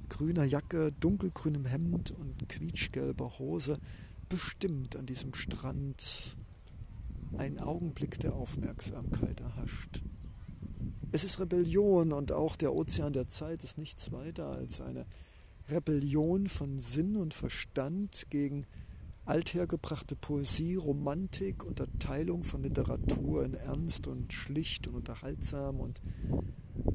grüner 0.07 0.43
Jacke, 0.43 0.91
dunkelgrünem 0.99 1.65
Hemd 1.65 2.11
und 2.11 2.47
quietschgelber 2.47 3.39
Hose 3.39 3.79
bestimmt 4.31 4.95
an 4.95 5.05
diesem 5.05 5.33
Strand 5.33 6.37
einen 7.37 7.59
Augenblick 7.59 8.17
der 8.19 8.33
Aufmerksamkeit 8.33 9.41
erhascht. 9.41 10.01
Es 11.11 11.25
ist 11.25 11.39
Rebellion 11.41 12.13
und 12.13 12.31
auch 12.31 12.55
der 12.55 12.73
Ozean 12.73 13.11
der 13.11 13.27
Zeit 13.27 13.63
ist 13.65 13.77
nichts 13.77 14.13
weiter 14.13 14.47
als 14.47 14.79
eine 14.79 15.03
Rebellion 15.69 16.47
von 16.47 16.79
Sinn 16.79 17.17
und 17.17 17.33
Verstand 17.33 18.27
gegen 18.29 18.65
althergebrachte 19.25 20.15
Poesie, 20.15 20.75
Romantik, 20.75 21.65
Unterteilung 21.65 22.43
von 22.43 22.63
Literatur 22.63 23.43
in 23.43 23.53
ernst 23.53 24.07
und 24.07 24.31
schlicht 24.31 24.87
und 24.87 24.95
unterhaltsam 24.95 25.81
und 25.81 26.01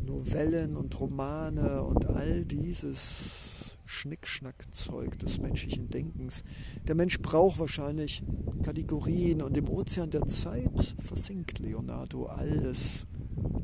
Novellen 0.03 0.77
und 0.77 0.99
Romane 0.99 1.83
und 1.83 2.07
all 2.07 2.47
dieses 2.47 3.56
Schnickschnackzeug 3.87 5.19
des 5.19 5.41
menschlichen 5.41 5.89
Denkens. 5.89 6.45
Der 6.87 6.95
Mensch 6.95 7.21
braucht 7.21 7.59
wahrscheinlich 7.59 8.23
Kategorien 8.63 9.43
und 9.43 9.57
im 9.57 9.69
Ozean 9.69 10.11
der 10.11 10.27
Zeit 10.27 10.95
versinkt 10.99 11.59
Leonardo 11.59 12.27
alles, 12.27 13.07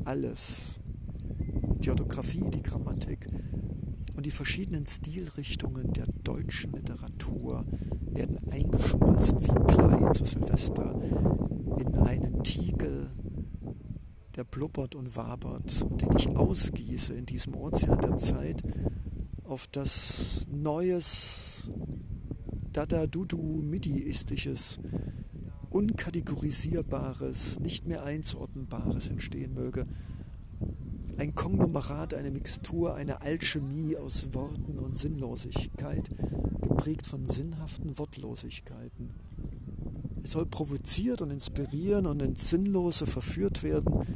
alles. 0.05 0.79
Die 1.79 1.89
Orthographie, 1.89 2.49
die 2.49 2.63
Grammatik, 2.63 3.27
und 4.15 4.25
die 4.25 4.31
verschiedenen 4.31 4.85
Stilrichtungen 4.85 5.91
der 5.93 6.05
deutschen 6.23 6.71
Literatur 6.71 7.65
werden 8.11 8.39
eingeschmolzen 8.49 9.41
wie 9.41 9.73
Blei 9.73 10.09
zu 10.11 10.25
Silvester 10.25 11.01
in 11.79 11.95
einen 11.95 12.43
Tiegel, 12.43 13.09
der 14.35 14.43
blubbert 14.43 14.95
und 14.95 15.15
wabert 15.15 15.81
und 15.81 16.01
den 16.01 16.15
ich 16.15 16.29
ausgieße 16.29 17.13
in 17.13 17.25
diesem 17.25 17.55
Ozean 17.55 17.99
der 17.99 18.17
Zeit 18.17 18.61
auf 19.53 19.67
das 19.67 20.47
Neues, 20.51 21.69
Dada-Dudu-Midi-istisches, 22.71 24.79
unkategorisierbares, 25.69 27.59
nicht 27.59 27.85
mehr 27.85 28.03
einzuordnenbares 28.03 29.09
entstehen 29.09 29.53
möge 29.53 29.85
ein 31.17 31.35
Konglomerat, 31.35 32.15
eine 32.15 32.31
Mixtur, 32.31 32.95
eine 32.95 33.21
Alchemie 33.21 33.95
aus 33.95 34.33
Worten 34.33 34.79
und 34.79 34.97
Sinnlosigkeit, 34.97 36.09
geprägt 36.59 37.05
von 37.05 37.27
sinnhaften 37.27 37.99
Wortlosigkeiten. 37.99 39.11
Es 40.23 40.31
soll 40.31 40.47
provoziert 40.47 41.21
und 41.21 41.29
inspirieren 41.29 42.07
und 42.07 42.23
ins 42.23 42.49
Sinnlose 42.49 43.05
verführt 43.05 43.61
werden. 43.61 44.07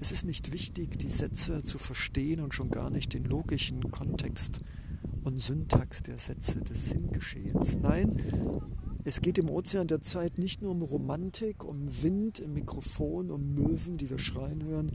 Es 0.00 0.12
ist 0.12 0.24
nicht 0.24 0.52
wichtig, 0.52 0.96
die 0.98 1.08
Sätze 1.08 1.64
zu 1.64 1.76
verstehen 1.76 2.40
und 2.40 2.54
schon 2.54 2.70
gar 2.70 2.88
nicht 2.88 3.14
den 3.14 3.24
logischen 3.24 3.90
Kontext 3.90 4.60
und 5.24 5.40
Syntax 5.40 6.04
der 6.04 6.18
Sätze 6.18 6.60
des 6.60 6.90
Sinngeschehens. 6.90 7.76
Nein, 7.82 8.16
es 9.02 9.20
geht 9.20 9.38
im 9.38 9.50
Ozean 9.50 9.88
der 9.88 10.00
Zeit 10.00 10.38
nicht 10.38 10.62
nur 10.62 10.70
um 10.70 10.82
Romantik, 10.82 11.64
um 11.64 12.02
Wind 12.02 12.38
im 12.38 12.54
Mikrofon, 12.54 13.32
um 13.32 13.54
Möwen, 13.54 13.96
die 13.96 14.08
wir 14.08 14.20
schreien 14.20 14.62
hören, 14.62 14.92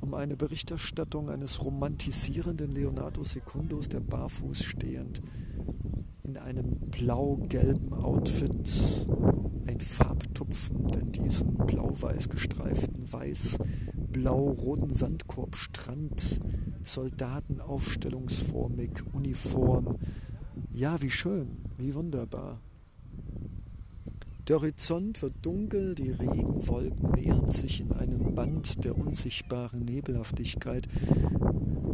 um 0.00 0.14
eine 0.14 0.36
Berichterstattung 0.36 1.28
eines 1.28 1.64
romantisierenden 1.64 2.70
Leonardo 2.70 3.24
Secundus, 3.24 3.88
der 3.88 4.00
barfuß 4.00 4.62
stehend 4.62 5.20
in 6.22 6.36
einem 6.36 6.76
blau-gelben 6.90 7.92
Outfit 7.92 9.08
ein 9.66 9.80
Farbtupfen 9.80 10.88
in 10.90 11.10
diesen 11.12 11.56
blau-weiß 11.56 12.28
gestreiften, 12.28 13.10
weiß-blau-roten 13.12 14.92
Sandkorbstrand, 14.92 16.40
soldatenaufstellungsformig, 16.84 18.90
Uniform. 19.12 19.96
Ja, 20.72 21.00
wie 21.02 21.10
schön, 21.10 21.58
wie 21.78 21.94
wunderbar. 21.94 22.60
Der 24.48 24.56
Horizont 24.56 25.22
wird 25.22 25.34
dunkel, 25.42 25.94
die 25.94 26.10
Regenwolken 26.10 27.12
nähern 27.12 27.48
sich 27.48 27.82
in 27.82 27.92
einem 27.92 28.34
Band 28.34 28.84
der 28.84 28.98
unsichtbaren 28.98 29.84
Nebelhaftigkeit. 29.84 30.88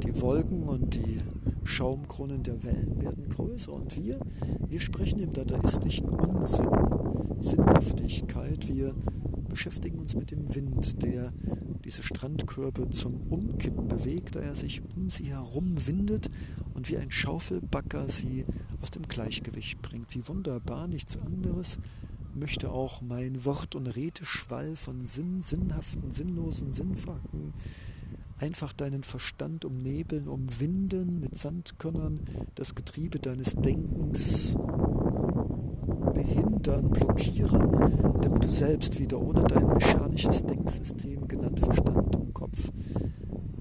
Die 0.05 0.19
Wolken 0.23 0.63
und 0.63 0.95
die 0.95 1.21
Schaumkronen 1.67 2.43
der 2.43 2.63
Wellen 2.65 3.01
werden 3.01 3.29
größer 3.29 3.73
und 3.73 3.97
wir, 3.97 4.19
wir 4.69 4.81
sprechen 4.81 5.21
im 5.21 5.33
dadaistischen 5.33 6.09
Unsinn, 6.09 6.71
Sinnhaftigkeit. 7.41 8.69
Wir 8.69 8.95
beschäftigen 9.49 9.99
uns 9.99 10.15
mit 10.15 10.31
dem 10.31 10.55
Wind, 10.55 11.03
der 11.03 11.33
diese 11.85 12.03
Strandkörbe 12.03 12.91
zum 12.91 13.21
Umkippen 13.31 13.89
bewegt, 13.89 14.35
da 14.35 14.41
er 14.41 14.55
sich 14.55 14.83
um 14.97 15.09
sie 15.09 15.25
herum 15.25 15.87
windet 15.87 16.31
und 16.75 16.91
wie 16.91 16.99
ein 16.99 17.11
Schaufelbacker 17.11 18.09
sie 18.09 18.45
aus 18.83 18.91
dem 18.91 19.03
Gleichgewicht 19.03 19.81
bringt. 19.83 20.15
Wie 20.15 20.27
wunderbar, 20.27 20.89
nichts 20.89 21.17
anderes 21.17 21.79
möchte 22.35 22.71
auch 22.71 23.01
mein 23.01 23.45
Wort- 23.45 23.75
und 23.75 23.87
Redeschwall 23.87 24.77
von 24.77 25.01
Sinn, 25.05 25.41
sinnhaften, 25.43 26.11
sinnlosen 26.11 26.73
Sinnfragen 26.73 27.53
einfach 28.39 28.73
deinen 28.73 29.03
Verstand 29.03 29.65
umnebeln, 29.65 30.29
umwinden 30.29 31.21
mit 31.21 31.39
Sandkörnern, 31.39 32.21
das 32.55 32.75
Getriebe 32.75 33.19
deines 33.19 33.55
Denkens 33.55 34.57
behindern, 36.13 36.91
blockieren, 36.91 38.21
damit 38.21 38.45
du 38.45 38.49
selbst 38.49 38.99
wieder 38.99 39.21
ohne 39.21 39.43
dein 39.45 39.67
mechanisches 39.67 40.43
Denksystem, 40.43 41.29
genannt 41.29 41.61
Verstand 41.61 42.17
und 42.17 42.35
Kopf, 42.35 42.71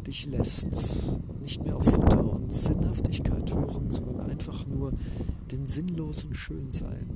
dich 0.06 0.26
lässt, 0.28 0.68
nicht 1.42 1.64
mehr 1.64 1.76
auf 1.76 1.86
Futter 1.86 2.24
und 2.34 2.52
Sinnhaftigkeit 2.52 3.54
hören, 3.54 3.92
sondern 3.92 4.22
einfach 4.30 4.66
nur 4.68 4.94
den 5.52 5.66
sinnlosen 5.66 6.34
Schönsein 6.34 7.10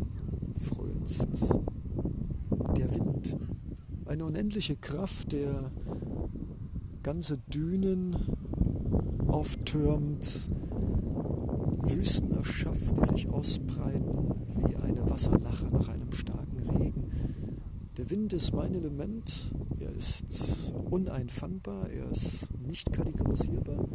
frönst. 0.56 1.30
Der 2.78 2.94
Wind, 2.94 3.36
eine 4.06 4.26
unendliche 4.26 4.76
Kraft, 4.76 5.32
der 5.32 5.72
ganze 7.10 7.40
Dünen 7.40 8.16
auftürmt, 9.26 10.48
Wüsten 11.82 12.32
erschafft, 12.34 13.00
die 13.00 13.08
sich 13.08 13.30
ausbreiten 13.30 14.36
wie 14.68 14.76
eine 14.76 15.10
Wasserlache 15.10 15.66
nach 15.72 15.88
einem 15.88 16.12
starken 16.12 16.60
Regen. 16.70 17.06
Der 17.98 18.12
Wind 18.12 18.32
ist 18.34 18.54
mein 18.54 18.76
Element, 18.76 19.52
er 19.80 19.92
ist 19.92 20.72
uneinfangbar, 20.92 21.90
er 21.90 22.12
ist 22.12 22.48
nicht 22.60 22.94
kategorisierbar, 22.94 23.88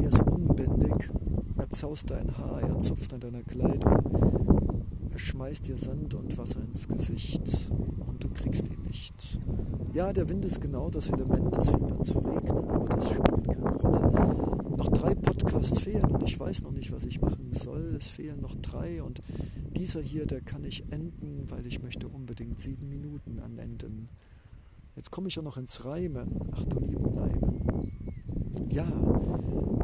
er 0.00 0.08
ist 0.08 0.22
unbändig, 0.22 1.10
er 1.58 1.70
zaust 1.70 2.10
dein 2.10 2.36
Haar, 2.38 2.62
er 2.62 2.80
zupft 2.80 3.14
an 3.14 3.20
deiner 3.20 3.44
Kleidung, 3.44 5.06
er 5.12 5.18
schmeißt 5.20 5.68
dir 5.68 5.76
Sand 5.76 6.12
und 6.14 6.36
Wasser 6.36 6.60
ins 6.64 6.88
Gesicht 6.88 7.70
und 8.18 8.24
du 8.24 8.30
kriegst 8.30 8.66
ihn 8.68 8.82
nicht. 8.82 9.38
Ja, 9.92 10.12
der 10.12 10.28
Wind 10.28 10.44
ist 10.44 10.60
genau 10.60 10.90
das 10.90 11.08
Element, 11.10 11.56
es 11.56 11.70
fängt 11.70 11.92
an 11.92 12.02
zu 12.02 12.18
regnen, 12.18 12.68
aber 12.68 12.88
das 12.88 13.10
spielt 13.10 13.46
keine 13.46 13.76
Rolle. 13.76 14.56
Noch 14.76 14.88
drei 14.88 15.14
Podcasts 15.14 15.78
fehlen 15.80 16.06
und 16.06 16.24
ich 16.24 16.36
weiß 16.38 16.62
noch 16.62 16.72
nicht, 16.72 16.92
was 16.92 17.04
ich 17.04 17.20
machen 17.20 17.52
soll. 17.52 17.94
Es 17.96 18.08
fehlen 18.08 18.40
noch 18.40 18.56
drei 18.56 19.04
und 19.04 19.22
dieser 19.76 20.00
hier, 20.00 20.26
der 20.26 20.40
kann 20.40 20.64
ich 20.64 20.90
enden, 20.90 21.44
weil 21.48 21.64
ich 21.66 21.80
möchte 21.80 22.08
unbedingt 22.08 22.60
sieben 22.60 22.88
Minuten 22.88 23.38
anenden. 23.38 24.08
Jetzt 24.96 25.12
komme 25.12 25.28
ich 25.28 25.36
ja 25.36 25.42
noch 25.42 25.56
ins 25.56 25.84
Reimen. 25.84 26.40
Ach 26.52 26.64
du 26.64 26.80
lieben 26.80 27.14
Leimen. 27.14 27.92
Ja, 28.68 28.88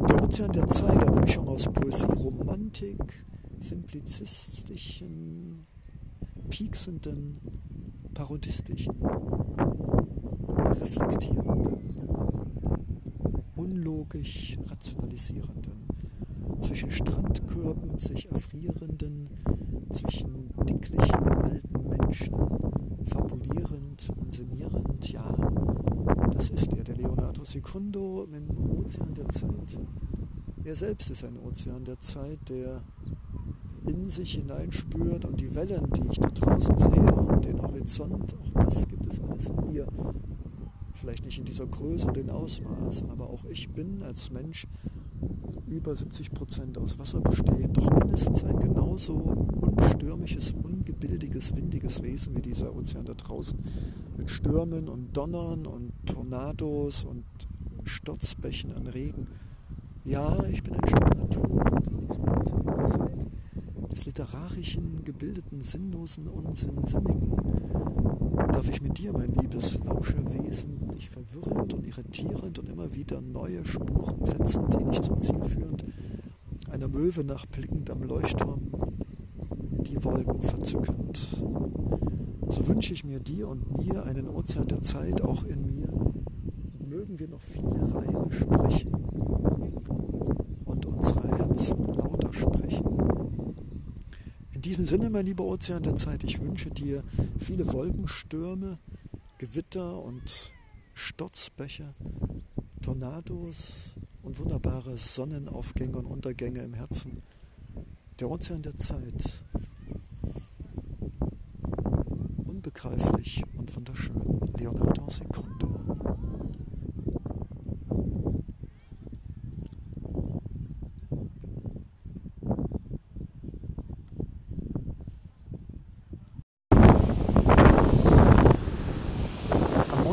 der 0.09 0.25
Ozean 0.25 0.51
der 0.51 0.67
Zeit, 0.67 1.07
eine 1.07 1.21
Mischung 1.21 1.47
aus 1.47 1.67
Poesie, 1.73 2.07
Romantik, 2.07 3.25
simplizistischen 3.61 5.69
pieksenden, 6.49 7.41
parodistischen, 8.15 8.95
reflektierenden, 10.47 11.79
unlogisch 13.57 14.57
rationalisierenden, 14.71 15.89
zwischen 16.61 16.91
Strandkörben 16.91 17.99
sich 17.99 18.31
erfrierenden, 18.31 19.29
zwischen 19.91 20.51
dicklichen 20.65 21.29
alten 21.29 21.89
Menschen 21.89 22.35
fabulierend 23.07 24.09
und 24.21 24.33
sinnierend, 24.33 25.13
ja, 25.13 25.37
das 26.33 26.51
ist 26.51 26.73
er, 26.73 26.85
der 26.85 26.97
Leonardo 26.97 27.45
Secundo 27.45 28.27
im 28.33 28.79
Ozean 28.79 29.13
der 29.15 29.29
Zeit. 29.29 29.79
Er 30.65 30.77
selbst 30.77 31.11
ist 31.11 31.25
ein 31.25 31.37
Ozean 31.39 31.85
der 31.85 31.99
Zeit, 31.99 32.49
der 32.49 32.83
in 33.87 34.09
sich 34.09 34.35
hineinspürt 34.35 35.25
und 35.25 35.41
die 35.41 35.55
Wellen, 35.55 35.91
die 35.93 36.09
ich 36.11 36.19
da 36.19 36.29
draußen 36.29 36.79
sehe 36.79 37.15
und 37.15 37.45
den 37.45 37.61
Horizont, 37.61 38.35
auch 38.35 38.65
das 38.65 38.89
gibt 38.89 39.07
es 39.07 39.21
alles 39.21 39.47
in 39.47 39.73
mir. 39.73 39.87
Vielleicht 40.93 41.25
nicht 41.25 41.39
in 41.39 41.45
dieser 41.45 41.67
Größe 41.67 42.07
und 42.07 42.17
dem 42.17 42.31
Ausmaß, 42.31 43.05
aber 43.11 43.29
auch 43.29 43.45
ich 43.47 43.69
bin 43.71 44.03
als 44.03 44.31
Mensch 44.31 44.67
über 45.67 45.95
70 45.95 46.33
Prozent 46.33 46.79
aus 46.79 46.99
Wasser 46.99 47.21
bestehend, 47.21 47.77
doch 47.77 47.91
mindestens 47.91 48.45
ein 48.45 48.59
genauso 48.59 49.15
unstürmisches, 49.15 50.53
ungebildiges, 50.53 51.55
windiges 51.57 52.03
Wesen 52.03 52.37
wie 52.37 52.43
dieser 52.43 52.75
Ozean 52.75 53.05
da 53.05 53.15
draußen. 53.15 53.59
Mit 54.17 54.31
Stürmen 54.31 54.89
und 54.89 55.17
Donnern 55.17 55.67
und 55.67 55.93
Tornados 56.07 57.05
und 57.05 57.25
Sturzbächen 57.85 58.73
an 58.75 58.87
Regen. 58.87 59.27
Ja, 60.05 60.45
ich 60.45 60.63
bin 60.63 60.75
ein 60.75 60.87
Stück 60.87 61.17
Natur 61.17 61.73
und 61.73 61.89
in 61.89 62.07
diesem 62.07 62.29
Ozean 62.29 62.65
der 62.65 62.85
Zeit 62.85 63.27
des 63.95 64.07
literarischen, 64.07 65.05
gebildeten, 65.05 65.61
sinnlosen 65.61 66.27
Unsinnsinnigen, 66.27 67.37
darf 68.53 68.69
ich 68.69 68.83
mit 68.83 68.99
dir, 68.99 69.13
mein 69.13 69.33
liebes 69.35 69.79
Lauscherwesen, 69.85 70.89
dich 70.89 71.09
verwirrend 71.09 71.75
und 71.75 71.87
irritierend 71.87 72.59
und 72.59 72.69
immer 72.69 72.93
wieder 72.93 73.21
neue 73.21 73.65
Spuren 73.65 74.25
setzen, 74.25 74.65
die 74.71 74.85
nicht 74.85 75.05
zum 75.05 75.21
Ziel 75.21 75.45
führen, 75.45 75.77
einer 76.73 76.89
Möwe 76.89 77.23
nachblickend 77.23 77.89
am 77.89 78.03
Leuchtturm, 78.03 78.63
die 79.87 80.03
Wolken 80.03 80.43
verzückend. 80.43 81.39
So 82.49 82.67
wünsche 82.67 82.95
ich 82.95 83.05
mir 83.05 83.21
dir 83.21 83.47
und 83.47 83.79
mir 83.79 84.03
einen 84.03 84.29
Ozean 84.29 84.67
der 84.67 84.83
Zeit 84.83 85.23
auch 85.23 85.45
in 85.45 85.67
mir. 85.67 85.89
Mögen 86.85 87.21
wir 87.21 87.29
noch 87.29 87.43
viele 87.43 87.95
Reime 87.95 88.27
sprechen 88.33 88.93
und 90.65 90.85
unsere 90.85 91.29
Herzen 91.39 91.87
lauter 91.87 92.33
sprechen 92.33 92.95
diesem 94.65 94.87
Sinne, 94.87 95.11
mein 95.11 95.27
lieber 95.27 95.45
Ozean 95.45 95.83
der 95.83 95.95
Zeit, 95.97 96.25
ich 96.25 96.41
wünsche 96.41 96.71
dir 96.71 97.05
viele 97.39 97.71
Wolkenstürme, 97.71 98.79
Gewitter 99.37 100.03
und 100.03 100.55
Sturzbäche, 100.95 101.93
Tornados 102.81 103.95
und 104.23 104.39
wunderbare 104.39 104.97
Sonnenaufgänge 104.97 105.99
und 105.99 106.07
Untergänge 106.07 106.63
im 106.63 106.73
Herzen. 106.73 107.23
Der 108.19 108.31
Ozean 108.31 108.63
der 108.63 108.77
Zeit. 108.79 109.43
Unbegreiflich 112.47 113.43
und 113.59 113.77
wunderschön. 113.77 114.41
Leonardo 114.57 115.11
Secondo. 115.11 116.24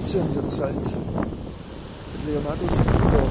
Ozean 0.03 0.33
der 0.33 0.45
Zeit 0.47 0.73
mit 0.73 0.93
Leonardo 2.25 2.67
Secundo. 2.67 3.21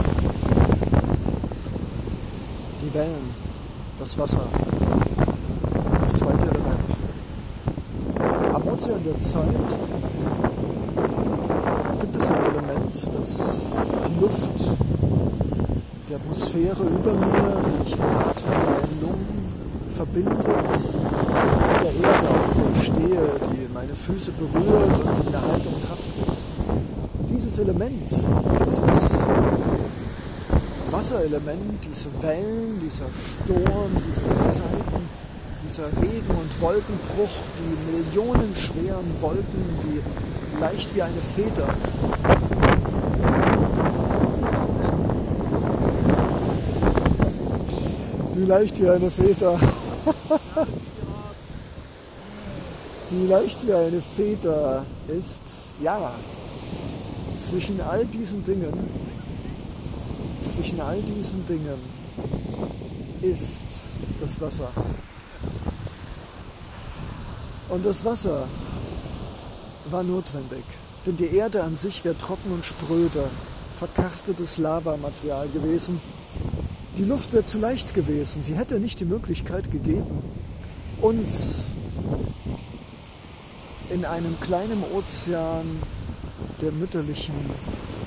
Die 2.80 2.94
Wellen, 2.94 3.34
das 3.98 4.16
Wasser, 4.16 4.46
das 6.00 6.12
zweite 6.12 6.42
Element. 6.42 6.96
Am 8.54 8.68
Ozean 8.68 9.02
der 9.04 9.18
Zeit 9.18 9.78
gibt 12.02 12.16
es 12.16 12.28
ein 12.28 12.44
Element, 12.44 12.94
das 13.18 13.72
die 14.06 14.20
Luft, 14.20 14.70
die 16.08 16.14
Atmosphäre 16.14 16.84
über 16.84 17.12
mir, 17.14 17.64
die 17.66 17.84
ich 17.84 17.94
atme, 17.94 18.50
meinen 18.52 19.00
Lungen 19.00 19.52
verbindet 19.92 20.38
mit 20.38 20.46
der 20.46 22.10
Erde, 22.10 22.28
auf 22.28 22.52
der 22.54 22.70
ich 22.76 22.82
stehe, 22.84 23.50
die 23.50 23.74
meine 23.74 23.94
Füße 23.94 24.30
berührt 24.32 25.04
und 25.04 25.26
die 25.26 25.30
mir 25.30 25.42
Halt 25.42 25.66
und 25.66 25.84
Kraft 25.84 26.09
dieses 27.50 27.66
Element, 27.66 28.08
dieses 28.08 28.80
Wasserelement, 30.90 31.84
diese 31.84 32.08
Wellen, 32.22 32.78
dieser 32.80 33.06
Sturm, 33.44 33.90
diese 34.06 34.22
Zeiten, 34.22 35.08
dieser 35.66 35.86
Regen- 36.00 36.30
und 36.30 36.60
Wolkenbruch, 36.60 37.34
die 37.58 37.74
millionenschweren 37.90 39.20
Wolken, 39.20 39.64
die 39.82 40.00
leicht 40.60 40.94
wie 40.94 41.02
eine 41.02 41.20
Feder 41.34 41.68
die 48.36 48.44
leicht 48.44 48.80
wie 48.80 48.88
eine 48.88 49.10
Feder. 49.10 49.58
Die 53.12 53.26
leicht 53.26 53.66
wie 53.66 53.74
eine 53.74 54.00
Feder 54.00 54.84
ist, 55.08 55.40
ja, 55.82 56.12
zwischen 57.50 57.80
all 57.80 58.06
diesen 58.06 58.44
Dingen, 58.44 58.72
zwischen 60.46 60.80
all 60.80 61.02
diesen 61.02 61.44
Dingen 61.46 61.78
ist 63.22 63.62
das 64.20 64.40
Wasser. 64.40 64.70
Und 67.68 67.84
das 67.84 68.04
Wasser 68.04 68.46
war 69.90 70.02
notwendig, 70.04 70.62
denn 71.06 71.16
die 71.16 71.34
Erde 71.34 71.64
an 71.64 71.76
sich 71.76 72.04
wäre 72.04 72.16
trocken 72.16 72.52
und 72.52 72.64
spröde, 72.64 73.28
verkarstetes 73.76 74.58
Lavamaterial 74.58 75.48
gewesen. 75.48 76.00
Die 76.98 77.04
Luft 77.04 77.32
wäre 77.32 77.44
zu 77.44 77.58
leicht 77.58 77.94
gewesen, 77.94 78.44
sie 78.44 78.54
hätte 78.54 78.78
nicht 78.78 79.00
die 79.00 79.04
Möglichkeit 79.04 79.72
gegeben, 79.72 80.22
uns 81.00 81.72
in 83.88 84.04
einem 84.04 84.38
kleinen 84.40 84.84
Ozean 84.94 85.64
der 86.60 86.72
mütterlichen 86.72 87.34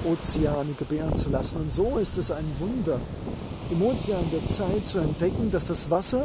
Ozeane 0.05 0.73
gebären 0.77 1.15
zu 1.15 1.29
lassen. 1.29 1.57
Und 1.57 1.71
so 1.71 1.97
ist 1.97 2.17
es 2.17 2.31
ein 2.31 2.45
Wunder, 2.59 2.99
im 3.71 3.81
Ozean 3.81 4.23
der 4.31 4.45
Zeit 4.47 4.87
zu 4.87 4.99
entdecken, 4.99 5.49
dass 5.51 5.65
das 5.65 5.89
Wasser 5.89 6.23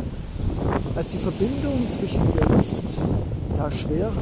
als 0.96 1.08
die 1.08 1.18
Verbindung 1.18 1.86
zwischen 1.90 2.22
der 2.34 2.46
Luft, 2.48 2.98
da 3.56 3.70
schwerer, 3.70 4.12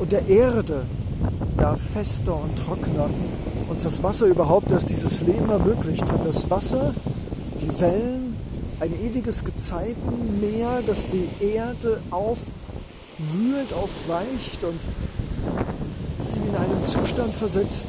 und 0.00 0.10
der 0.10 0.26
Erde, 0.28 0.82
da 1.56 1.76
fester 1.76 2.34
und 2.34 2.56
trockener, 2.56 3.08
uns 3.68 3.82
das 3.82 4.02
Wasser 4.02 4.26
überhaupt 4.26 4.70
erst 4.70 4.88
dieses 4.88 5.20
Leben 5.20 5.48
ermöglicht 5.50 6.10
hat. 6.10 6.24
Das 6.24 6.50
Wasser, 6.50 6.94
die 7.60 7.80
Wellen, 7.80 8.36
ein 8.80 8.92
ewiges 9.04 9.44
Gezeitenmeer, 9.44 10.82
das 10.86 11.04
die 11.06 11.28
Erde 11.44 12.00
aufwühlt, 12.10 13.72
aufweicht 13.74 14.64
und 14.64 14.80
sie 16.22 16.40
in 16.40 16.54
einen 16.54 16.86
Zustand 16.86 17.34
versetzt, 17.34 17.86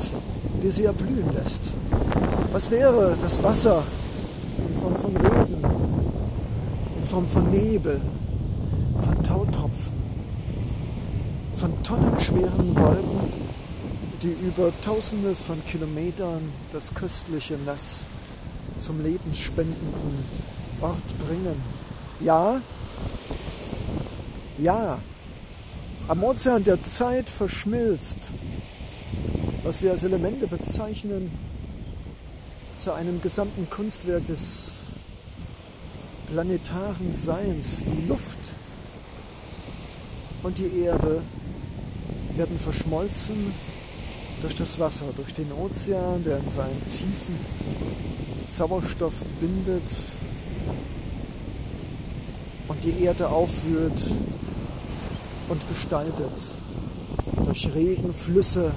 der 0.63 0.72
sie 0.72 0.86
erblühen 0.86 1.34
lässt. 1.34 1.72
Was 2.52 2.72
wäre 2.72 3.15
das 3.22 3.41
Wasser 3.44 3.84
in 4.58 4.82
Form 4.82 4.96
von 4.96 5.17
Regen, 5.17 5.63
in 6.98 7.08
Form 7.08 7.28
von 7.28 7.50
Nebel, 7.50 8.02
von 8.97 9.24
Tautropfen, 9.24 9.93
von 11.55 11.84
tonnenschweren 11.84 12.76
Wolken, 12.76 13.34
die 14.22 14.36
über 14.45 14.72
tausende 14.84 15.36
von 15.36 15.64
Kilometern 15.66 16.41
das 16.72 16.93
köstliche 16.93 17.58
Nass 17.66 18.05
zum 18.80 19.01
lebensspendenden 19.03 20.26
Ort 20.82 21.28
bringen. 21.28 21.55
Ja, 22.20 22.62
ja, 24.58 24.99
am 26.12 26.26
Ozean 26.26 26.62
der 26.66 26.84
Zeit 26.84 27.30
verschmilzt, 27.30 28.34
was 29.64 29.82
wir 29.82 29.91
als 29.91 30.03
Elemente 30.03 30.45
bezeichnen, 30.45 31.32
zu 32.78 32.91
einem 32.91 33.22
gesamten 33.22 33.70
Kunstwerk 33.70 34.28
des 34.28 34.88
planetaren 36.28 37.14
Seins. 37.14 37.86
Die 37.86 38.09
Luft 38.09 38.51
und 40.43 40.57
die 40.57 40.82
Erde 40.82 41.22
werden 42.36 42.59
verschmolzen 42.59 43.53
durch 44.41 44.55
das 44.55 44.80
Wasser, 44.80 45.05
durch 45.16 45.34
den 45.34 45.49
Ozean, 45.53 46.26
der 46.26 46.39
in 46.39 46.49
seinen 46.49 46.89
Tiefen 46.89 47.38
Sauerstoff 48.51 49.24
bindet 49.39 49.89
und 52.68 52.84
die 52.84 53.01
Erde 53.01 53.30
aufwühlt 53.30 54.01
und 55.52 55.68
gestaltet 55.68 56.32
durch 57.43 57.70
Regen, 57.76 58.14
Flüsse 58.14 58.72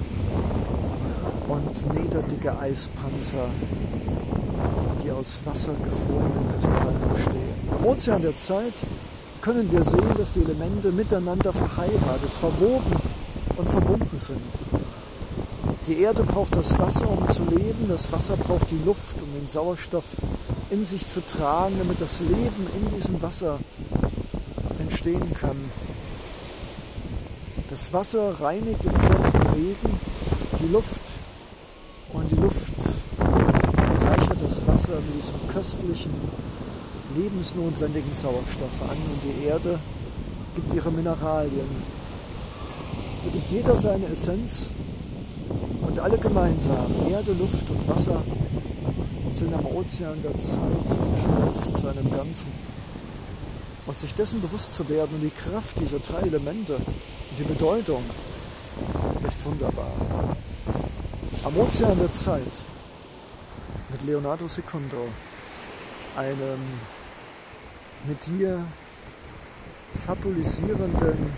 und 1.47 1.93
meterdicke 1.93 2.51
Eispanzer, 2.59 3.47
die 5.01 5.09
aus 5.09 5.39
wassergefrorenen 5.45 6.49
Kristallen 6.51 7.09
bestehen. 7.13 7.55
Am 7.79 7.85
Ozean 7.85 8.21
der 8.21 8.37
Zeit 8.37 8.73
können 9.39 9.71
wir 9.71 9.85
sehen, 9.85 10.13
dass 10.17 10.31
die 10.31 10.41
Elemente 10.41 10.91
miteinander 10.91 11.53
verheiratet, 11.53 12.33
verwoben 12.33 12.91
und 13.55 13.69
verbunden 13.69 14.17
sind. 14.17 14.41
Die 15.87 16.01
Erde 16.01 16.23
braucht 16.23 16.57
das 16.57 16.77
Wasser, 16.77 17.09
um 17.09 17.29
zu 17.29 17.43
leben. 17.43 17.87
Das 17.87 18.11
Wasser 18.11 18.35
braucht 18.35 18.69
die 18.71 18.81
Luft, 18.85 19.21
um 19.21 19.31
den 19.39 19.47
Sauerstoff 19.47 20.17
in 20.71 20.85
sich 20.85 21.07
zu 21.07 21.25
tragen, 21.25 21.75
damit 21.77 22.01
das 22.01 22.19
Leben 22.19 22.67
in 22.75 22.95
diesem 22.95 23.21
Wasser 23.21 23.59
entstehen 24.79 25.31
kann. 25.39 25.55
Das 27.75 27.91
Wasser 27.91 28.39
reinigt 28.39 28.85
in 28.85 28.91
Form 28.91 29.31
von 29.33 29.47
Regen 29.47 29.99
die 30.61 30.71
Luft 30.71 31.01
und 32.13 32.31
die 32.31 32.35
Luft 32.37 32.71
reichert 33.19 34.37
das 34.41 34.65
Wasser 34.65 34.93
mit 34.93 35.21
diesem 35.21 35.35
köstlichen, 35.49 36.13
lebensnotwendigen 37.17 38.13
Sauerstoff 38.13 38.81
an 38.83 38.95
und 38.95 39.21
die 39.25 39.47
Erde 39.47 39.77
gibt 40.55 40.73
ihre 40.73 40.89
Mineralien. 40.89 41.67
So 43.21 43.29
gibt 43.29 43.51
jeder 43.51 43.75
seine 43.75 44.05
Essenz 44.05 44.71
und 45.85 45.99
alle 45.99 46.17
gemeinsam, 46.17 46.93
Erde, 47.11 47.33
Luft 47.33 47.69
und 47.69 47.89
Wasser, 47.89 48.23
sind 49.33 49.53
am 49.53 49.65
Ozean 49.65 50.23
der 50.23 50.41
Zeit 50.41 50.61
verschmolzen 51.13 51.75
zu 51.75 51.87
einem 51.89 52.09
Ganzen. 52.09 52.53
Und 53.85 53.99
sich 53.99 54.13
dessen 54.13 54.39
bewusst 54.39 54.73
zu 54.73 54.87
werden 54.87 55.09
und 55.15 55.23
die 55.23 55.29
Kraft 55.29 55.77
dieser 55.77 55.99
drei 55.99 56.21
Elemente 56.21 56.77
die 57.37 57.43
Bedeutung 57.43 58.01
ist 59.27 59.43
wunderbar. 59.45 59.91
Am 61.43 61.57
Ozean 61.57 61.97
der 61.99 62.11
Zeit 62.11 62.63
mit 63.89 64.03
Leonardo 64.03 64.47
Secundo, 64.47 65.07
einem 66.15 66.59
mit 68.07 68.25
dir 68.25 68.63
fabulisierenden, 70.05 71.33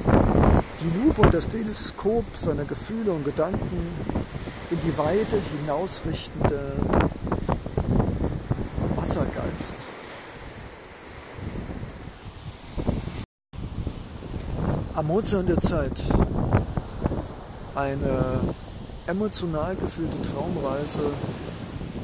die 0.80 1.20
und 1.20 1.34
das 1.34 1.48
Teleskop 1.48 2.26
seiner 2.36 2.66
Gefühle 2.66 3.12
und 3.12 3.26
Gedanken 3.26 3.88
in 4.70 4.80
die 4.82 4.98
Weite 4.98 5.40
hinausrichtende 5.62 6.74
Wassergeist. 8.96 9.97
Am 14.98 15.12
Ozean 15.12 15.46
der 15.46 15.62
Zeit 15.62 16.02
eine 17.76 18.40
emotional 19.06 19.76
gefüllte 19.76 20.20
Traumreise 20.24 21.12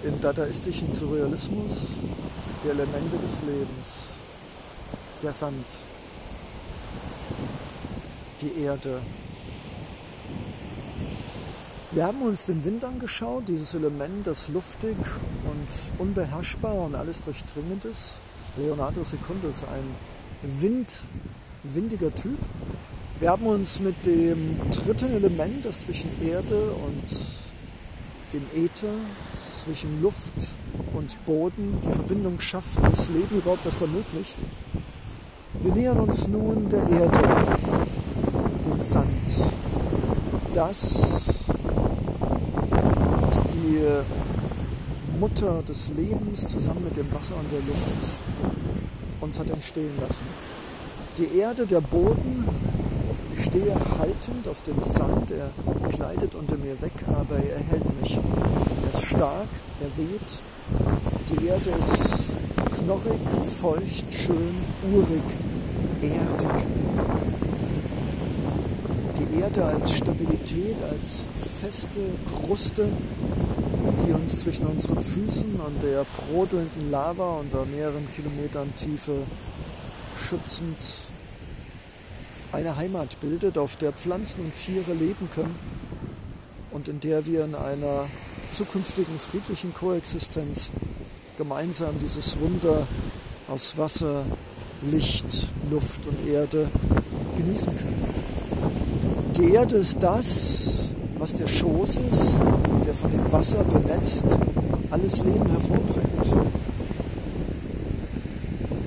im 0.03 0.21
dadaistischen 0.21 0.93
Surrealismus 0.93 1.93
der 2.63 2.73
Elemente 2.73 3.17
des 3.17 3.41
Lebens, 3.47 3.87
der 5.23 5.33
Sand, 5.33 5.65
die 8.41 8.61
Erde. 8.61 9.01
Wir 11.93 12.05
haben 12.05 12.21
uns 12.21 12.45
den 12.45 12.63
Wind 12.63 12.85
angeschaut, 12.85 13.47
dieses 13.47 13.73
Element, 13.73 14.27
das 14.27 14.49
luftig 14.49 14.97
und 15.45 15.99
unbeherrschbar 15.99 16.75
und 16.75 16.93
alles 16.93 17.21
durchdringend 17.21 17.85
ist. 17.85 18.19
Leonardo 18.55 19.03
Secundus, 19.03 19.63
ein 19.63 19.95
Wind, 20.61 20.89
windiger 21.63 22.13
Typ. 22.13 22.37
Wir 23.19 23.29
haben 23.29 23.45
uns 23.45 23.79
mit 23.79 24.05
dem 24.05 24.57
dritten 24.69 25.13
Element, 25.13 25.63
das 25.65 25.79
zwischen 25.79 26.09
Erde 26.21 26.71
und 26.71 27.03
dem 28.33 28.43
Äther, 28.53 28.93
zwischen 29.63 30.01
Luft 30.01 30.33
und 30.93 31.25
Boden 31.25 31.77
die 31.85 31.91
Verbindung 31.91 32.39
schafft, 32.39 32.77
das 32.91 33.07
Leben 33.09 33.37
überhaupt 33.37 33.65
erst 33.65 33.81
ermöglicht. 33.81 34.35
Wir 35.61 35.73
nähern 35.73 35.99
uns 35.99 36.27
nun 36.27 36.67
der 36.67 36.85
Erde, 36.89 37.19
dem 38.65 38.81
Sand. 38.81 39.07
Das 40.53 40.83
ist 43.31 43.43
die 43.53 43.85
Mutter 45.19 45.63
des 45.63 45.91
Lebens 45.95 46.49
zusammen 46.49 46.83
mit 46.83 46.97
dem 46.97 47.11
Wasser 47.13 47.35
und 47.35 47.49
der 47.51 47.59
Luft 47.59 48.19
uns 49.21 49.39
hat 49.39 49.49
entstehen 49.49 49.93
lassen. 50.01 50.25
Die 51.19 51.37
Erde, 51.37 51.67
der 51.67 51.81
Boden, 51.81 52.43
stehe 53.39 53.75
haltend 53.99 54.47
auf 54.49 54.63
dem 54.63 54.81
Sand, 54.83 55.29
er 55.29 55.51
gleitet 55.91 56.33
unter 56.33 56.55
mir 56.57 56.81
weg, 56.81 56.91
aber 57.07 57.35
er 57.35 57.59
hält 57.59 58.01
mich. 58.01 58.17
Er 58.17 58.99
ist 58.99 59.05
stark, 59.05 59.47
er 59.79 60.03
weht. 60.03 60.41
Die 61.29 61.45
Erde 61.45 61.69
ist 61.79 62.31
knorrig, 62.75 63.19
feucht, 63.45 64.05
schön, 64.11 64.55
urig, 64.91 65.21
erdig. 66.01 66.65
Die 69.19 69.39
Erde 69.39 69.65
als 69.65 69.95
Stabilität, 69.95 70.81
als 70.81 71.25
feste 71.35 71.99
Kruste, 72.25 72.87
die 74.07 74.13
uns 74.13 74.39
zwischen 74.39 74.65
unseren 74.65 74.99
Füßen 74.99 75.59
und 75.59 75.83
der 75.83 76.05
brodelnden 76.17 76.89
Lava 76.89 77.37
unter 77.37 77.65
mehreren 77.65 78.07
Kilometern 78.15 78.73
Tiefe 78.75 79.19
schützend 80.23 80.77
eine 82.51 82.75
Heimat 82.75 83.19
bildet, 83.19 83.57
auf 83.57 83.75
der 83.75 83.91
Pflanzen 83.91 84.41
und 84.41 84.55
Tiere 84.55 84.93
leben 84.93 85.29
können 85.33 85.55
und 86.71 86.87
in 86.87 86.99
der 86.99 87.25
wir 87.25 87.45
in 87.45 87.55
einer 87.55 88.05
zukünftigen 88.51 89.17
friedlichen 89.17 89.73
Koexistenz 89.73 90.71
gemeinsam 91.37 91.95
dieses 91.99 92.39
Wunder 92.39 92.87
aus 93.47 93.77
Wasser, 93.77 94.23
Licht, 94.83 95.47
Luft 95.71 96.05
und 96.05 96.27
Erde 96.27 96.69
genießen 97.37 97.75
können. 97.75 98.03
Die 99.37 99.53
Erde 99.53 99.75
ist 99.77 99.97
das, 100.01 100.93
was 101.17 101.33
der 101.33 101.47
Schoß 101.47 101.97
ist, 102.11 102.39
der 102.85 102.93
von 102.93 103.11
dem 103.11 103.31
Wasser 103.31 103.63
benetzt 103.63 104.37
alles 104.91 105.23
Leben 105.23 105.49
hervorbringt. 105.49 106.47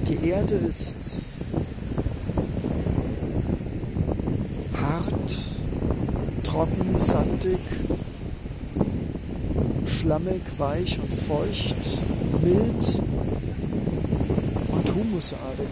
Die 0.09 0.29
Erde 0.29 0.55
ist 0.55 0.95
trocken, 6.57 6.99
sandig, 6.99 7.59
schlammig, 9.87 10.41
weich 10.57 10.99
und 10.99 11.13
feucht, 11.13 11.77
mild 12.43 13.03
und 14.73 14.95
humusartig. 14.95 15.69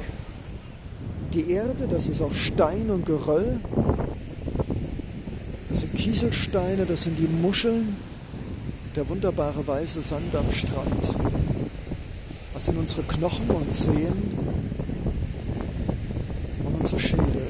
Die 1.33 1.51
Erde, 1.53 1.89
das 1.89 2.09
ist 2.09 2.21
auch 2.21 2.33
Stein 2.33 2.91
und 2.91 3.07
Geröll, 3.07 3.61
das 5.71 5.81
sind 5.81 5.95
Kieselsteine, 5.95 6.85
das 6.85 7.05
sind 7.05 7.19
die 7.19 7.29
Muscheln, 7.29 7.97
der 8.95 9.09
wunderbare 9.09 9.67
weiße 9.67 10.03
Sand 10.03 10.37
am 10.37 10.53
Strand. 10.53 11.15
Das 12.53 12.67
sind 12.67 12.77
unsere 12.77 13.05
Knochen 13.05 13.49
und 13.49 13.73
Sehnen 13.73 14.37
und 16.63 16.81
unser 16.81 16.99
Schädel. 16.99 17.47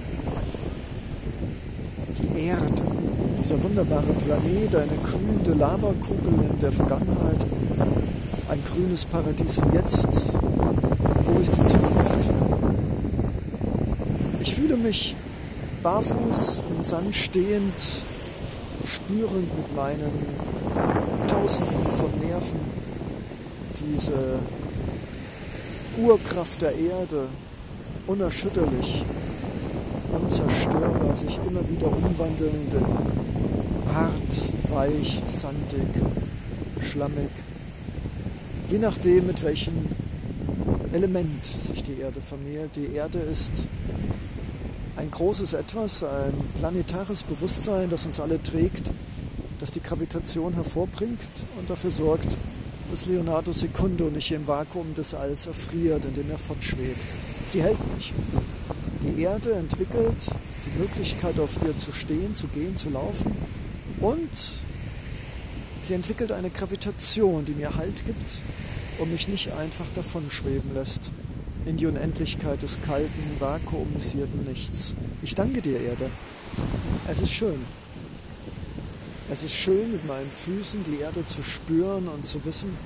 Die 2.22 2.46
Erde 2.46 2.94
dieser 3.54 3.62
wunderbare 3.62 4.12
Planet, 4.24 4.74
eine 4.74 4.98
glühende 5.04 5.54
Lavakugel 5.54 6.50
in 6.50 6.58
der 6.60 6.72
Vergangenheit, 6.72 7.46
ein 8.48 8.62
grünes 8.64 9.04
Paradies 9.04 9.58
im 9.58 9.72
Jetzt. 9.72 10.08
Wo 11.26 11.40
ist 11.40 11.52
die 11.52 11.66
Zukunft? 11.66 12.30
Ich 14.40 14.54
fühle 14.54 14.76
mich 14.76 15.14
barfuß 15.82 16.62
im 16.74 16.82
Sand 16.82 17.14
stehend, 17.14 17.80
spürend 18.86 19.56
mit 19.56 19.76
meinen 19.76 20.12
Tausenden 21.28 21.86
von 21.86 22.10
Nerven 22.26 22.60
diese 23.78 24.38
Urkraft 26.02 26.60
der 26.60 26.74
Erde, 26.74 27.26
unerschütterlich, 28.06 29.04
unzerstörbar, 30.12 31.16
sich 31.16 31.38
immer 31.46 31.60
wieder 31.68 31.86
umwandelnde 31.86 32.78
hart, 33.94 34.52
weich, 34.70 35.22
sandig, 35.28 35.86
schlammig. 36.80 37.30
Je 38.68 38.78
nachdem, 38.78 39.26
mit 39.28 39.42
welchem 39.42 39.74
Element 40.92 41.46
sich 41.46 41.82
die 41.82 42.00
Erde 42.00 42.20
vermehrt. 42.20 42.70
Die 42.74 42.94
Erde 42.94 43.18
ist 43.18 43.68
ein 44.96 45.10
großes 45.10 45.52
Etwas, 45.52 46.02
ein 46.02 46.34
planetares 46.58 47.22
Bewusstsein, 47.22 47.88
das 47.88 48.06
uns 48.06 48.20
alle 48.20 48.42
trägt, 48.42 48.90
das 49.60 49.70
die 49.70 49.82
Gravitation 49.82 50.54
hervorbringt 50.54 51.18
und 51.58 51.70
dafür 51.70 51.90
sorgt, 51.90 52.36
dass 52.90 53.06
Leonardo 53.06 53.52
Secundo 53.52 54.04
nicht 54.04 54.30
im 54.32 54.46
Vakuum 54.46 54.94
des 54.94 55.14
Alls 55.14 55.46
erfriert, 55.46 56.04
in 56.04 56.14
dem 56.14 56.30
er 56.30 56.38
fortschwebt. 56.38 57.12
Sie 57.44 57.62
hält 57.62 57.78
mich. 57.94 58.12
Die 59.02 59.22
Erde 59.22 59.52
entwickelt 59.52 60.30
die 60.66 60.78
Möglichkeit 60.80 61.38
auf 61.38 61.50
ihr 61.64 61.76
zu 61.78 61.92
stehen, 61.92 62.34
zu 62.34 62.46
gehen, 62.48 62.76
zu 62.76 62.90
laufen 62.90 63.32
und 64.00 64.28
sie 65.82 65.94
entwickelt 65.94 66.32
eine 66.32 66.50
Gravitation, 66.50 67.44
die 67.44 67.52
mir 67.52 67.74
Halt 67.76 68.04
gibt 68.06 68.40
und 68.98 69.12
mich 69.12 69.28
nicht 69.28 69.52
einfach 69.52 69.86
davon 69.94 70.30
schweben 70.30 70.72
lässt 70.74 71.10
in 71.66 71.76
die 71.76 71.86
Unendlichkeit 71.86 72.62
des 72.62 72.78
kalten, 72.82 73.36
vakuumisierten 73.38 74.44
Nichts. 74.44 74.94
Ich 75.22 75.34
danke 75.34 75.62
dir, 75.62 75.80
Erde. 75.80 76.10
Es 77.08 77.20
ist 77.20 77.32
schön. 77.32 77.64
Es 79.30 79.42
ist 79.42 79.54
schön, 79.54 79.92
mit 79.92 80.06
meinen 80.06 80.30
Füßen 80.30 80.84
die 80.84 81.00
Erde 81.00 81.24
zu 81.24 81.42
spüren 81.42 82.08
und 82.08 82.26
zu 82.26 82.44
wissen, 82.44 82.76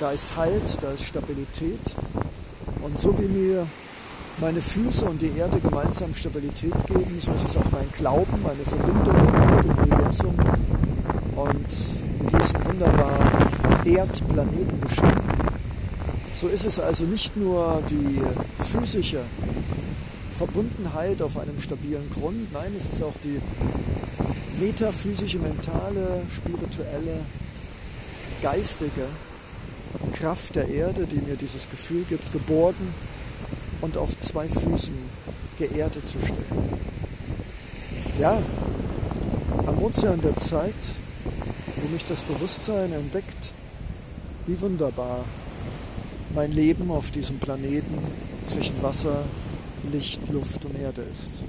da 0.00 0.10
ist 0.10 0.36
Halt, 0.36 0.82
da 0.82 0.90
ist 0.90 1.04
Stabilität. 1.04 1.80
Und 2.82 3.00
so 3.00 3.16
wie 3.18 3.28
mir 3.28 3.66
meine 4.38 4.60
Füße 4.60 5.04
und 5.06 5.22
die 5.22 5.32
Erde 5.38 5.58
gemeinsam 5.60 6.12
Stabilität 6.12 6.74
geben, 6.86 7.18
so 7.18 7.32
ist 7.32 7.48
es 7.48 7.56
auch 7.56 7.70
mein 7.72 7.90
Glauben, 7.96 8.42
meine 8.42 8.64
Verbindung 8.64 9.56
mit 9.56 9.64
dem 9.64 9.78
Universum 9.78 10.34
und 11.36 12.22
mit 12.22 12.32
diesem 12.32 12.64
wunderbaren 12.66 13.86
Erdplanetengeschenk. 13.86 15.22
So 16.34 16.48
ist 16.48 16.66
es 16.66 16.78
also 16.78 17.04
nicht 17.04 17.34
nur 17.36 17.82
die 17.88 18.20
physische 18.62 19.20
Verbundenheit 20.34 21.22
auf 21.22 21.38
einem 21.38 21.58
stabilen 21.58 22.10
Grund, 22.10 22.52
nein, 22.52 22.72
es 22.78 22.94
ist 22.94 23.02
auch 23.02 23.14
die 23.24 23.40
metaphysische, 24.60 25.38
mentale, 25.38 26.22
spirituelle, 26.34 27.20
geistige 28.42 29.06
Kraft 30.12 30.56
der 30.56 30.68
Erde, 30.68 31.06
die 31.06 31.22
mir 31.26 31.36
dieses 31.36 31.70
Gefühl 31.70 32.04
gibt, 32.08 32.30
geborgen 32.34 32.92
und 33.86 33.96
auf 33.96 34.18
zwei 34.18 34.48
Füßen 34.48 34.96
geerdet 35.58 36.06
zu 36.06 36.18
stehen. 36.18 36.44
Ja, 38.18 38.36
am 39.64 39.78
Ozean 39.80 40.20
der 40.20 40.36
Zeit, 40.36 40.74
wo 41.76 41.88
mich 41.92 42.04
das 42.08 42.20
Bewusstsein 42.22 42.92
entdeckt, 42.92 43.52
wie 44.46 44.60
wunderbar 44.60 45.24
mein 46.34 46.50
Leben 46.50 46.90
auf 46.90 47.12
diesem 47.12 47.38
Planeten 47.38 47.96
zwischen 48.46 48.82
Wasser, 48.82 49.22
Licht, 49.92 50.20
Luft 50.32 50.64
und 50.64 50.76
Erde 50.78 51.02
ist. 51.02 51.44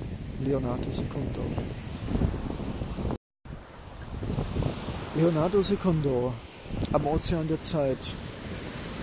Leonardo 0.45 0.91
Secundo. 0.91 1.41
Leonardo 5.15 5.61
Secundo 5.63 6.33
am 6.93 7.07
Ozean 7.07 7.47
der 7.47 7.61
Zeit. 7.61 8.13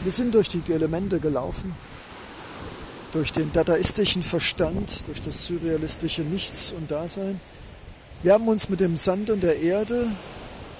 Wir 0.04 0.12
sind 0.12 0.34
durch 0.34 0.48
die 0.48 0.62
Elemente 0.72 1.18
gelaufen, 1.18 1.74
durch 3.14 3.32
den 3.32 3.52
dadaistischen 3.52 4.24
Verstand, 4.24 5.06
durch 5.06 5.20
das 5.20 5.46
surrealistische 5.46 6.22
Nichts 6.22 6.74
und 6.76 6.90
Dasein. 6.90 7.40
Wir 8.24 8.32
haben 8.32 8.48
uns 8.48 8.68
mit 8.68 8.80
dem 8.80 8.96
Sand 8.96 9.30
und 9.30 9.40
der 9.40 9.60
Erde, 9.60 10.08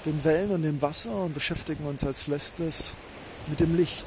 den 0.05 0.21
Wellen 0.25 0.51
und 0.51 0.63
dem 0.63 0.81
Wasser 0.81 1.15
und 1.15 1.33
beschäftigen 1.33 1.85
uns 1.85 2.03
als 2.03 2.27
letztes 2.27 2.95
mit 3.47 3.61
dem 3.61 3.77
Licht, 3.77 4.05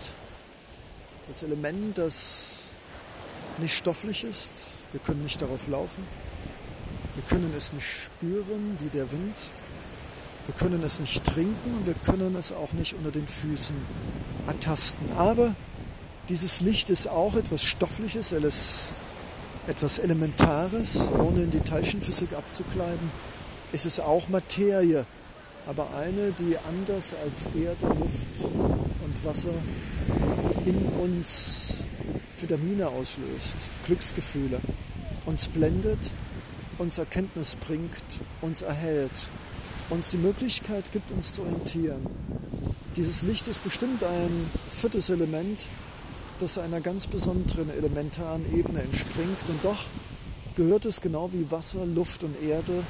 das 1.26 1.42
Element, 1.42 1.96
das 1.96 2.74
nicht 3.56 3.74
stofflich 3.74 4.24
ist. 4.24 4.82
Wir 4.92 5.00
können 5.00 5.22
nicht 5.22 5.40
darauf 5.40 5.66
laufen. 5.66 6.04
Wir 7.14 7.24
können 7.30 7.52
es 7.56 7.72
nicht 7.72 7.86
spüren 7.86 8.76
wie 8.80 8.90
der 8.90 9.10
Wind. 9.10 9.50
Wir 10.46 10.54
können 10.54 10.82
es 10.84 11.00
nicht 11.00 11.24
trinken 11.24 11.78
und 11.78 11.86
wir 11.86 11.94
können 11.94 12.36
es 12.36 12.52
auch 12.52 12.72
nicht 12.72 12.94
unter 12.94 13.10
den 13.10 13.26
Füßen 13.26 13.76
ertasten. 14.46 15.12
Aber 15.16 15.54
dieses 16.28 16.60
Licht 16.60 16.90
ist 16.90 17.08
auch 17.08 17.34
etwas 17.36 17.64
Stoffliches, 17.64 18.32
etwas 19.66 19.98
Elementares, 19.98 21.10
ohne 21.12 21.42
in 21.42 21.50
die 21.50 21.60
Teilchenphysik 21.60 22.32
abzukleiden. 22.32 23.10
Es 23.72 23.86
ist 23.86 24.00
auch 24.00 24.28
Materie, 24.28 25.04
aber 25.66 25.88
eine, 25.94 26.32
die 26.32 26.56
anders 26.68 27.14
als 27.24 27.46
Erde, 27.54 27.86
Luft 27.98 28.28
und 29.04 29.24
Wasser 29.24 29.54
in 30.66 30.76
uns 31.02 31.84
Vitamine 32.40 32.88
auslöst, 32.88 33.56
Glücksgefühle, 33.84 34.60
uns 35.26 35.48
blendet, 35.48 35.98
uns 36.78 36.98
Erkenntnis 36.98 37.56
bringt, 37.56 38.20
uns 38.40 38.62
erhält, 38.62 39.30
uns 39.90 40.10
die 40.10 40.18
Möglichkeit 40.18 40.92
gibt, 40.92 41.10
uns 41.10 41.32
zu 41.32 41.42
orientieren. 41.42 42.06
Dieses 42.96 43.22
Licht 43.22 43.48
ist 43.48 43.64
bestimmt 43.64 44.02
ein 44.04 44.50
viertes 44.70 45.10
Element, 45.10 45.66
das 46.38 46.58
einer 46.58 46.80
ganz 46.80 47.06
besonderen 47.06 47.70
elementaren 47.70 48.44
Ebene 48.56 48.82
entspringt. 48.82 49.48
Und 49.48 49.64
doch 49.64 49.84
gehört 50.54 50.84
es 50.84 51.00
genau 51.00 51.32
wie 51.32 51.50
Wasser, 51.50 51.84
Luft 51.86 52.24
und 52.24 52.40
Erde, 52.42 52.82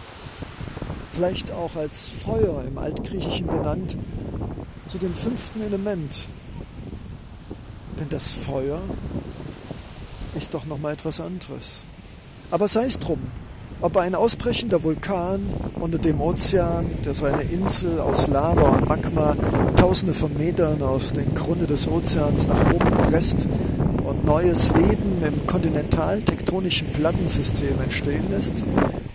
vielleicht 1.12 1.50
auch 1.50 1.76
als 1.76 2.08
Feuer 2.08 2.64
im 2.64 2.78
Altgriechischen 2.78 3.46
benannt, 3.46 3.96
zu 4.88 4.98
dem 4.98 5.14
fünften 5.14 5.60
Element, 5.62 6.28
denn 7.98 8.08
das 8.08 8.30
Feuer 8.30 8.80
ist 10.36 10.54
doch 10.54 10.64
noch 10.64 10.78
mal 10.78 10.92
etwas 10.92 11.20
anderes. 11.20 11.84
Aber 12.50 12.68
sei 12.68 12.86
es 12.86 12.98
drum, 12.98 13.20
ob 13.80 13.96
ein 13.96 14.14
ausbrechender 14.14 14.82
Vulkan 14.82 15.40
unter 15.78 15.98
dem 15.98 16.20
Ozean, 16.20 16.86
der 17.04 17.14
seine 17.14 17.42
Insel 17.42 18.00
aus 18.00 18.26
Lava 18.26 18.70
und 18.70 18.88
Magma 18.88 19.36
tausende 19.76 20.14
von 20.14 20.36
Metern 20.36 20.82
aus 20.82 21.12
den 21.12 21.32
Grunde 21.34 21.66
des 21.66 21.86
Ozeans 21.86 22.48
nach 22.48 22.72
oben 22.72 22.90
presst 23.08 23.46
und 24.04 24.24
neues 24.24 24.74
Leben 24.74 25.22
im 25.22 25.46
kontinentaltektonischen 25.46 26.88
Plattensystem 26.88 27.80
entstehen 27.80 28.24
lässt, 28.30 28.64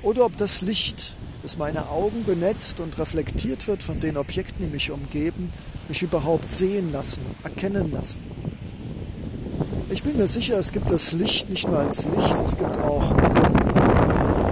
oder 0.02 0.26
ob 0.26 0.38
das 0.38 0.62
Licht, 0.62 1.18
das 1.42 1.58
meine 1.58 1.90
Augen 1.90 2.24
benetzt 2.26 2.80
und 2.80 2.98
reflektiert 2.98 3.68
wird 3.68 3.84
von 3.84 4.00
den 4.00 4.16
Objekten, 4.16 4.66
die 4.66 4.72
mich 4.72 4.92
umgeben, 4.92 5.52
mich 5.90 6.02
überhaupt 6.04 6.50
sehen 6.50 6.94
lassen, 6.94 7.22
erkennen 7.44 7.92
lassen. 7.92 8.20
Ich 9.90 10.04
bin 10.04 10.16
mir 10.16 10.28
sicher, 10.28 10.58
es 10.58 10.72
gibt 10.72 10.90
das 10.90 11.12
Licht 11.12 11.50
nicht 11.50 11.68
nur 11.68 11.80
als 11.80 12.06
Licht, 12.06 12.40
es 12.40 12.58
gibt 12.58 12.78
auch 12.78 13.14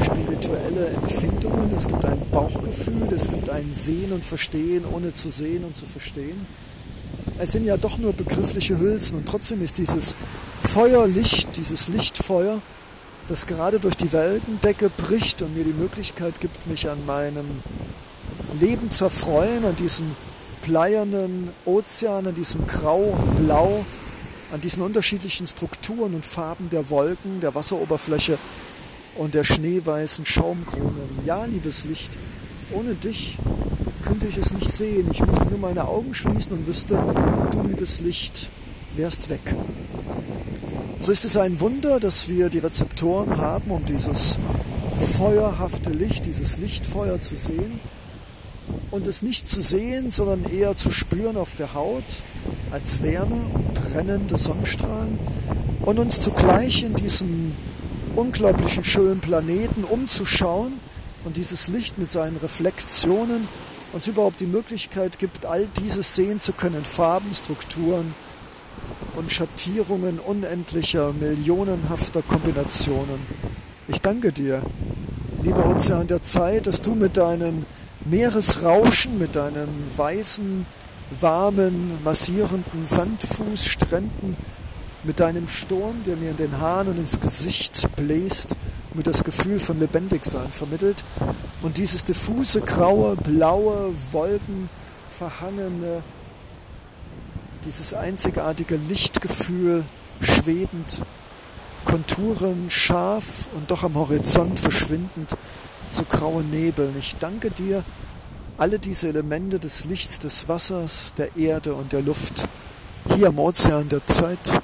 spirituelle 0.04 0.88
Empfindungen, 0.88 1.72
es 1.76 1.88
gibt 1.88 2.04
ein 2.06 2.22
Bauchgefühl, 2.32 3.08
es 3.16 3.30
gibt 3.30 3.50
ein 3.50 3.72
Sehen 3.74 4.12
und 4.12 4.24
Verstehen, 4.24 4.84
ohne 4.92 5.14
zu 5.14 5.30
sehen 5.30 5.64
und 5.64 5.76
zu 5.76 5.86
verstehen. 5.86 6.46
Es 7.38 7.52
sind 7.52 7.66
ja 7.66 7.78
doch 7.78 7.98
nur 7.98 8.14
begriffliche 8.14 8.78
Hülsen 8.78 9.18
und 9.18 9.28
trotzdem 9.28 9.64
ist 9.64 9.78
dieses 9.78 10.16
Feuerlicht, 10.64 11.58
dieses 11.58 11.88
Lichtfeuer, 11.88 12.62
das 13.28 13.48
gerade 13.48 13.80
durch 13.80 13.96
die 13.96 14.12
Weltendecke 14.12 14.90
bricht 14.90 15.42
und 15.42 15.56
mir 15.56 15.64
die 15.64 15.74
Möglichkeit 15.74 16.40
gibt, 16.40 16.68
mich 16.68 16.90
an 16.90 17.06
meinem 17.06 17.46
Leben 18.60 18.90
zu 18.90 19.06
erfreuen, 19.06 19.66
an 19.66 19.76
diesen 19.76 20.16
bleiernen 20.66 21.50
Ozean, 21.66 22.28
an 22.28 22.36
diesem 22.36 22.68
Grau 22.68 23.00
und 23.00 23.46
Blau, 23.46 23.86
an 24.54 24.62
diesen 24.62 24.84
unterschiedlichen 24.84 25.48
Strukturen 25.48 26.14
und 26.14 26.26
Farben 26.26 26.70
der 26.70 26.90
Wolken, 26.90 27.40
der 27.40 27.56
Wasseroberfläche 27.56 28.38
und 29.18 29.34
der 29.34 29.44
schneeweißen 29.44 30.26
Schaumkrone. 30.26 31.04
Ja, 31.26 31.46
liebes 31.46 31.86
Licht, 31.86 32.12
ohne 32.72 32.96
dich 32.96 33.38
könnte 34.04 34.28
ich 34.28 34.38
es 34.38 34.54
nicht 34.54 34.72
sehen. 34.72 35.08
Ich 35.12 35.26
müsste 35.26 35.46
nur 35.46 35.60
meine 35.60 35.88
Augen 35.88 36.14
schließen 36.14 36.54
und 36.54 36.68
wüsste, 36.68 37.02
du 37.52 37.64
liebes 37.64 38.02
Licht, 38.02 38.50
wärst 38.96 39.30
weg. 39.30 39.42
So 41.00 41.12
ist 41.12 41.26
es 41.26 41.38
ein 41.38 41.60
Wunder, 41.60 42.00
dass 42.00 42.30
wir 42.30 42.50
die 42.50 42.60
Rezeptoren 42.60 43.38
haben, 43.38 43.72
um 43.72 43.86
dieses 43.86 44.38
feuerhafte 45.18 45.90
Licht, 45.90 46.26
dieses 46.26 46.58
Lichtfeuer 46.58 47.20
zu 47.20 47.36
sehen 47.36 47.80
und 48.92 49.08
es 49.08 49.22
nicht 49.22 49.48
zu 49.48 49.62
sehen, 49.62 50.12
sondern 50.12 50.44
eher 50.52 50.78
zu 50.78 50.92
spüren 50.92 51.38
auf 51.38 51.56
der 51.56 51.74
Haut 51.74 52.04
als 52.72 53.02
Wärme 53.02 53.42
und 53.54 53.74
brennende 53.74 54.38
Sonnenstrahlen 54.38 55.18
und 55.82 56.00
uns 56.00 56.22
zugleich 56.22 56.84
in 56.84 56.94
diesem 56.94 57.41
unglaublichen 58.16 58.84
schönen 58.84 59.20
Planeten 59.20 59.84
umzuschauen 59.84 60.74
und 61.24 61.38
dieses 61.38 61.68
Licht 61.68 61.98
mit 61.98 62.12
seinen 62.12 62.38
Reflexionen 62.38 63.48
uns 63.94 64.08
überhaupt 64.08 64.40
die 64.40 64.48
Möglichkeit 64.48 65.20
gibt, 65.20 65.46
all 65.46 65.68
dieses 65.82 66.16
sehen 66.16 66.40
zu 66.40 66.54
können, 66.54 66.86
Farben, 66.86 67.34
Strukturen 67.34 68.14
und 69.16 69.32
Schattierungen 69.32 70.20
unendlicher, 70.20 71.14
millionenhafter 71.14 72.22
Kombinationen. 72.22 73.20
Ich 73.88 74.00
danke 74.00 74.32
dir, 74.32 74.62
lieber 75.44 75.66
Ozean 75.66 76.08
der 76.08 76.24
Zeit, 76.24 76.68
dass 76.68 76.82
du 76.82 76.96
mit 76.96 77.18
deinen 77.18 77.66
Meeresrauschen, 78.06 79.20
mit 79.20 79.36
deinen 79.36 79.70
weißen, 79.98 80.66
warmen, 81.20 82.00
massierenden 82.04 82.88
Sandfußstränden, 82.88 84.38
mit 85.04 85.20
deinem 85.20 85.48
Sturm, 85.48 86.04
der 86.06 86.16
mir 86.16 86.32
in 86.32 86.38
den 86.38 86.60
Haaren 86.60 86.90
und 86.90 86.98
ins 86.98 87.20
Gesicht 87.20 87.71
bläst, 87.88 88.56
mir 88.94 89.04
das 89.04 89.24
Gefühl 89.24 89.60
von 89.60 89.80
Lebendigsein 89.80 90.50
vermittelt 90.50 91.04
und 91.62 91.78
dieses 91.78 92.04
diffuse, 92.04 92.62
graue, 92.62 93.16
blaue, 93.16 93.94
wolkenverhangene, 94.12 96.04
dieses 97.66 97.94
einzigartige 97.94 98.76
Lichtgefühl 98.76 99.84
schwebend 100.20 101.04
Konturen 101.86 102.70
scharf 102.70 103.48
und 103.56 103.72
doch 103.72 103.84
am 103.84 103.96
Horizont 103.96 104.60
verschwindend 104.60 105.36
zu 105.92 106.06
grauen 106.06 106.50
Nebeln. 106.50 106.96
Ich 106.98 107.18
danke 107.18 107.52
dir, 107.52 107.84
alle 108.58 108.80
diese 108.80 109.08
Elemente 109.10 109.60
des 109.60 109.86
Lichts, 109.86 110.20
des 110.20 110.48
Wassers, 110.48 111.14
der 111.18 111.36
Erde 111.36 111.74
und 111.74 111.92
der 111.94 112.02
Luft, 112.02 112.48
hier 113.16 113.30
am 113.30 113.40
Ozean 113.40 113.90
der 113.90 114.06
Zeit, 114.06 114.62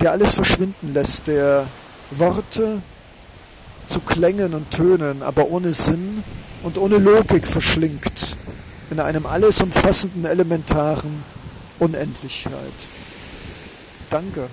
der 0.00 0.12
alles 0.12 0.34
verschwinden 0.34 0.92
lässt, 0.92 1.28
der 1.28 1.66
Worte 2.18 2.82
zu 3.86 4.00
Klängen 4.00 4.54
und 4.54 4.70
Tönen, 4.70 5.22
aber 5.22 5.48
ohne 5.48 5.72
Sinn 5.72 6.22
und 6.62 6.78
ohne 6.78 6.98
Logik 6.98 7.46
verschlingt 7.46 8.36
in 8.90 9.00
einem 9.00 9.26
alles 9.26 9.60
umfassenden 9.60 10.24
elementaren 10.24 11.24
Unendlichkeit. 11.78 12.54
Danke. 14.10 14.48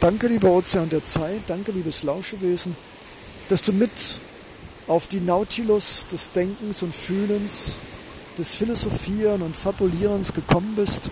Danke, 0.00 0.28
lieber 0.28 0.50
Ozean 0.50 0.88
der 0.88 1.04
Zeit, 1.04 1.42
danke, 1.46 1.72
liebes 1.72 2.02
Lauschewesen, 2.02 2.74
dass 3.48 3.62
du 3.62 3.72
mit 3.72 3.90
auf 4.88 5.06
die 5.06 5.20
Nautilus 5.20 6.06
des 6.10 6.32
Denkens 6.32 6.82
und 6.82 6.94
Fühlens, 6.94 7.78
des 8.38 8.54
Philosophieren 8.54 9.42
und 9.42 9.56
Fabulierens 9.56 10.32
gekommen 10.32 10.74
bist. 10.74 11.10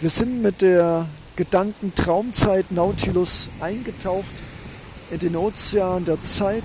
Wir 0.00 0.10
sind 0.10 0.42
mit 0.42 0.62
der 0.62 1.06
Gedankentraumzeit 1.36 2.70
Nautilus 2.70 3.50
eingetaucht 3.60 4.24
in 5.10 5.18
den 5.18 5.34
Ozean 5.34 6.04
der 6.04 6.20
Zeit, 6.22 6.62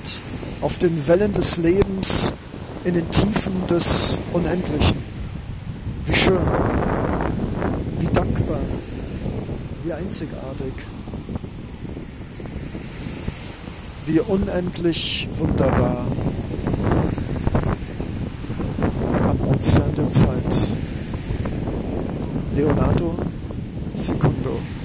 auf 0.62 0.78
den 0.78 1.08
Wellen 1.08 1.34
des 1.34 1.58
Lebens, 1.58 2.34
in 2.84 2.94
den 2.94 3.10
Tiefen 3.10 3.66
des 3.68 4.22
Unendlichen. 4.32 4.98
Wie 6.06 6.16
schön, 6.16 6.46
wie 7.98 8.06
dankbar, 8.06 8.60
wie 9.84 9.94
einzigartig, 9.94 10.74
wie 14.06 14.20
unendlich 14.20 15.28
wunderbar 15.36 16.06
am 19.28 19.48
Ozean 19.48 19.96
der 19.96 20.10
Zeit. 20.12 20.78
Leonardo 22.56 23.16
Secundo. 24.00 24.79